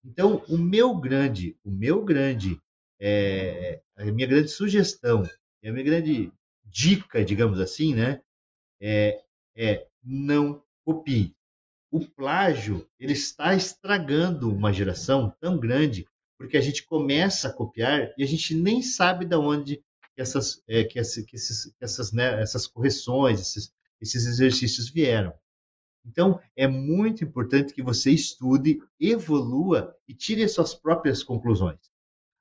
Então, 0.03 0.43
o 0.49 0.57
meu 0.57 0.95
grande, 0.97 1.57
o 1.63 1.71
meu 1.71 2.03
grande, 2.03 2.59
é, 2.99 3.83
a 3.97 4.05
minha 4.07 4.27
grande 4.27 4.49
sugestão, 4.49 5.23
a 5.63 5.71
minha 5.71 5.85
grande 5.85 6.33
dica, 6.65 7.23
digamos 7.23 7.61
assim, 7.61 7.95
né, 7.95 8.23
é, 8.81 9.23
é 9.55 9.87
não 10.03 10.63
copie 10.85 11.35
o 11.95 12.01
plágio 12.01 12.85
ele 12.99 13.13
está 13.13 13.55
estragando 13.55 14.53
uma 14.53 14.73
geração 14.73 15.33
tão 15.41 15.57
grande 15.57 16.05
porque 16.37 16.57
a 16.57 16.61
gente 16.61 16.85
começa 16.85 17.47
a 17.47 17.53
copiar 17.53 18.13
e 18.19 18.25
a 18.25 18.27
gente 18.27 18.53
nem 18.53 18.83
sabe 18.83 19.25
de 19.25 19.37
onde 19.37 19.81
essas, 20.17 20.61
é, 20.67 20.83
que, 20.83 20.99
essa, 20.99 21.23
que, 21.23 21.37
esses, 21.37 21.73
essas, 21.81 22.11
né, 22.11 22.43
essas 22.43 22.67
correções, 22.67 23.41
esses, 23.41 23.73
esses 24.01 24.27
exercícios 24.27 24.91
vieram. 24.91 25.33
Então, 26.05 26.41
é 26.57 26.67
muito 26.67 27.23
importante 27.23 27.73
que 27.73 27.83
você 27.83 28.11
estude, 28.11 28.83
evolua 28.99 29.97
e 30.09 30.15
tire 30.15 30.43
as 30.43 30.51
suas 30.51 30.75
próprias 30.75 31.23
conclusões. 31.23 31.79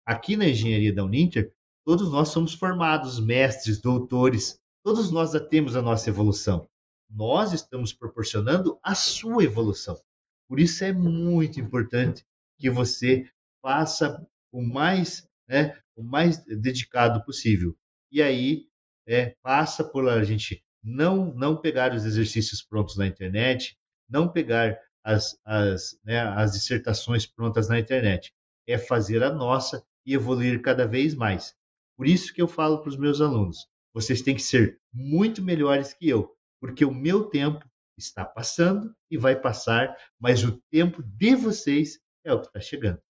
Aqui 0.03 0.35
na 0.35 0.47
engenharia 0.47 0.91
da 0.91 1.03
Uninter, 1.03 1.53
todos 1.85 2.11
nós 2.11 2.29
somos 2.29 2.55
formados, 2.55 3.19
mestres, 3.19 3.79
doutores, 3.79 4.59
todos 4.83 5.11
nós 5.11 5.31
já 5.31 5.39
temos 5.39 5.75
a 5.75 5.81
nossa 5.81 6.09
evolução 6.09 6.67
nós 7.13 7.53
estamos 7.53 7.93
proporcionando 7.93 8.79
a 8.81 8.95
sua 8.95 9.43
evolução. 9.43 9.99
Por 10.47 10.59
isso 10.59 10.83
é 10.83 10.91
muito 10.91 11.59
importante 11.59 12.25
que 12.57 12.69
você 12.69 13.29
faça 13.61 14.25
o 14.51 14.61
mais, 14.61 15.27
né, 15.47 15.77
o 15.95 16.03
mais 16.03 16.43
dedicado 16.43 17.23
possível. 17.23 17.75
E 18.11 18.21
aí 18.21 18.67
é, 19.07 19.35
passa 19.41 19.83
por 19.83 20.07
a 20.09 20.23
gente 20.23 20.63
não 20.83 21.33
não 21.33 21.55
pegar 21.55 21.93
os 21.93 22.03
exercícios 22.05 22.61
prontos 22.61 22.97
na 22.97 23.07
internet, 23.07 23.77
não 24.09 24.27
pegar 24.27 24.77
as, 25.03 25.39
as, 25.45 25.97
né, 26.03 26.19
as 26.19 26.53
dissertações 26.53 27.25
prontas 27.25 27.69
na 27.69 27.79
internet. 27.79 28.33
É 28.67 28.77
fazer 28.77 29.23
a 29.23 29.31
nossa 29.31 29.83
e 30.05 30.13
evoluir 30.13 30.61
cada 30.61 30.85
vez 30.87 31.13
mais. 31.13 31.55
Por 31.97 32.07
isso 32.07 32.33
que 32.33 32.41
eu 32.41 32.47
falo 32.47 32.79
para 32.79 32.89
os 32.89 32.97
meus 32.97 33.21
alunos: 33.21 33.67
vocês 33.93 34.21
têm 34.21 34.35
que 34.35 34.41
ser 34.41 34.79
muito 34.93 35.41
melhores 35.41 35.93
que 35.93 36.07
eu, 36.07 36.35
porque 36.63 36.85
o 36.85 36.93
meu 36.93 37.25
tempo 37.25 37.69
está 37.97 38.23
passando 38.23 38.95
e 39.11 39.17
vai 39.17 39.35
passar, 39.35 39.97
mas 40.17 40.45
o 40.45 40.61
tempo 40.71 41.03
de 41.03 41.35
vocês 41.35 41.99
é 42.23 42.31
o 42.31 42.39
que 42.39 42.47
está 42.47 42.61
chegando. 42.61 43.01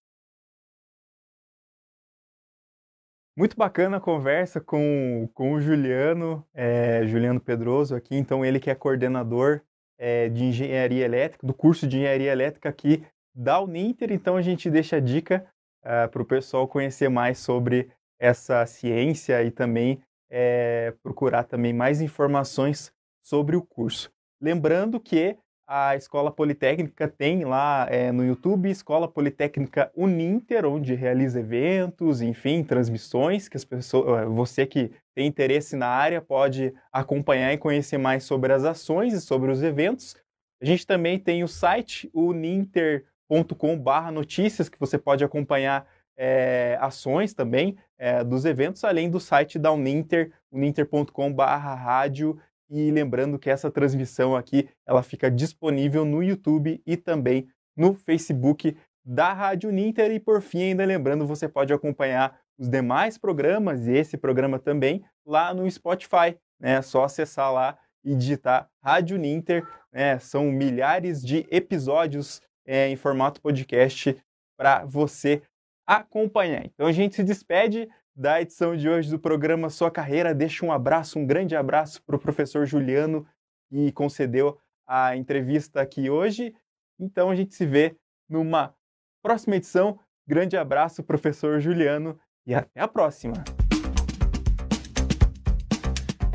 Muito 3.38 3.56
bacana 3.56 3.98
a 3.98 4.00
conversa 4.00 4.60
com, 4.60 5.30
com 5.32 5.52
o 5.52 5.60
Juliano, 5.60 6.44
é, 6.52 7.06
Juliano 7.06 7.40
Pedroso 7.40 7.94
aqui, 7.94 8.16
então 8.16 8.44
ele 8.44 8.58
que 8.58 8.70
é 8.70 8.74
coordenador 8.74 9.60
é, 9.96 10.28
de 10.28 10.42
engenharia 10.42 11.04
elétrica, 11.04 11.46
do 11.46 11.54
curso 11.54 11.86
de 11.86 11.98
engenharia 11.98 12.32
elétrica 12.32 12.68
aqui 12.68 13.06
da 13.32 13.60
Uninter, 13.60 14.10
então 14.10 14.36
a 14.36 14.42
gente 14.42 14.68
deixa 14.68 14.96
a 14.96 15.00
dica 15.00 15.46
é, 15.84 16.08
para 16.08 16.22
o 16.22 16.26
pessoal 16.26 16.66
conhecer 16.66 17.08
mais 17.08 17.38
sobre 17.38 17.88
essa 18.18 18.66
ciência 18.66 19.44
e 19.44 19.52
também 19.52 20.02
é, 20.28 20.92
procurar 21.04 21.44
também 21.44 21.72
mais 21.72 22.00
informações 22.00 22.92
sobre 23.24 23.56
o 23.56 23.62
curso. 23.62 24.12
Lembrando 24.40 25.00
que 25.00 25.36
a 25.66 25.96
Escola 25.96 26.30
Politécnica 26.30 27.08
tem 27.08 27.44
lá 27.44 27.88
é, 27.90 28.12
no 28.12 28.22
YouTube 28.22 28.68
Escola 28.68 29.08
Politécnica 29.08 29.90
Uninter, 29.96 30.66
onde 30.66 30.94
realiza 30.94 31.40
eventos, 31.40 32.20
enfim, 32.20 32.62
transmissões, 32.62 33.48
que 33.48 33.56
as 33.56 33.64
pessoas, 33.64 34.22
eh, 34.22 34.26
você 34.26 34.66
que 34.66 34.90
tem 35.14 35.26
interesse 35.26 35.74
na 35.74 35.86
área 35.86 36.20
pode 36.20 36.74
acompanhar 36.92 37.54
e 37.54 37.58
conhecer 37.58 37.96
mais 37.96 38.24
sobre 38.24 38.52
as 38.52 38.64
ações 38.64 39.14
e 39.14 39.22
sobre 39.22 39.50
os 39.50 39.62
eventos. 39.62 40.14
A 40.60 40.66
gente 40.66 40.86
também 40.86 41.18
tem 41.18 41.42
o 41.42 41.48
site 41.48 42.10
uninter.com/notícias 42.12 44.68
que 44.68 44.78
você 44.78 44.98
pode 44.98 45.24
acompanhar 45.24 45.88
é, 46.16 46.78
ações 46.80 47.32
também 47.32 47.76
é, 47.98 48.22
dos 48.22 48.44
eventos, 48.44 48.84
além 48.84 49.10
do 49.10 49.18
site 49.18 49.58
da 49.58 49.72
Uninter, 49.72 50.30
uninter.com/rádio 50.52 52.38
e 52.68 52.90
lembrando 52.90 53.38
que 53.38 53.50
essa 53.50 53.70
transmissão 53.70 54.34
aqui, 54.34 54.68
ela 54.86 55.02
fica 55.02 55.30
disponível 55.30 56.04
no 56.04 56.22
YouTube 56.22 56.82
e 56.86 56.96
também 56.96 57.48
no 57.76 57.94
Facebook 57.94 58.76
da 59.04 59.32
Rádio 59.32 59.70
Ninter. 59.70 60.10
E 60.10 60.20
por 60.20 60.40
fim, 60.40 60.62
ainda 60.62 60.84
lembrando, 60.84 61.26
você 61.26 61.48
pode 61.48 61.72
acompanhar 61.72 62.38
os 62.58 62.68
demais 62.68 63.18
programas 63.18 63.86
e 63.86 63.92
esse 63.92 64.16
programa 64.16 64.58
também 64.58 65.04
lá 65.26 65.52
no 65.52 65.70
Spotify. 65.70 66.36
Né? 66.58 66.74
É 66.76 66.82
só 66.82 67.04
acessar 67.04 67.52
lá 67.52 67.78
e 68.04 68.14
digitar 68.14 68.68
Rádio 68.82 69.18
Ninter. 69.18 69.66
Né? 69.92 70.18
São 70.18 70.44
milhares 70.50 71.22
de 71.22 71.46
episódios 71.50 72.40
é, 72.66 72.88
em 72.88 72.96
formato 72.96 73.40
podcast 73.40 74.16
para 74.56 74.84
você 74.84 75.42
acompanhar. 75.86 76.64
Então 76.64 76.86
a 76.86 76.92
gente 76.92 77.14
se 77.14 77.22
despede 77.22 77.88
da 78.14 78.40
edição 78.40 78.76
de 78.76 78.88
hoje 78.88 79.10
do 79.10 79.18
programa 79.18 79.68
Sua 79.68 79.90
Carreira. 79.90 80.34
Deixa 80.34 80.64
um 80.64 80.70
abraço, 80.70 81.18
um 81.18 81.26
grande 81.26 81.56
abraço 81.56 82.02
para 82.04 82.14
o 82.14 82.18
professor 82.18 82.64
Juliano, 82.64 83.26
que 83.68 83.90
concedeu 83.92 84.58
a 84.86 85.16
entrevista 85.16 85.80
aqui 85.80 86.08
hoje. 86.08 86.54
Então 86.98 87.30
a 87.30 87.34
gente 87.34 87.54
se 87.54 87.66
vê 87.66 87.96
numa 88.28 88.74
próxima 89.22 89.56
edição. 89.56 89.98
Grande 90.26 90.56
abraço, 90.56 91.02
professor 91.02 91.60
Juliano, 91.60 92.18
e 92.46 92.54
até 92.54 92.80
a 92.80 92.88
próxima. 92.88 93.42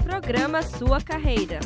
Programa 0.04 0.62
Sua 0.62 1.02
Carreira. 1.02 1.60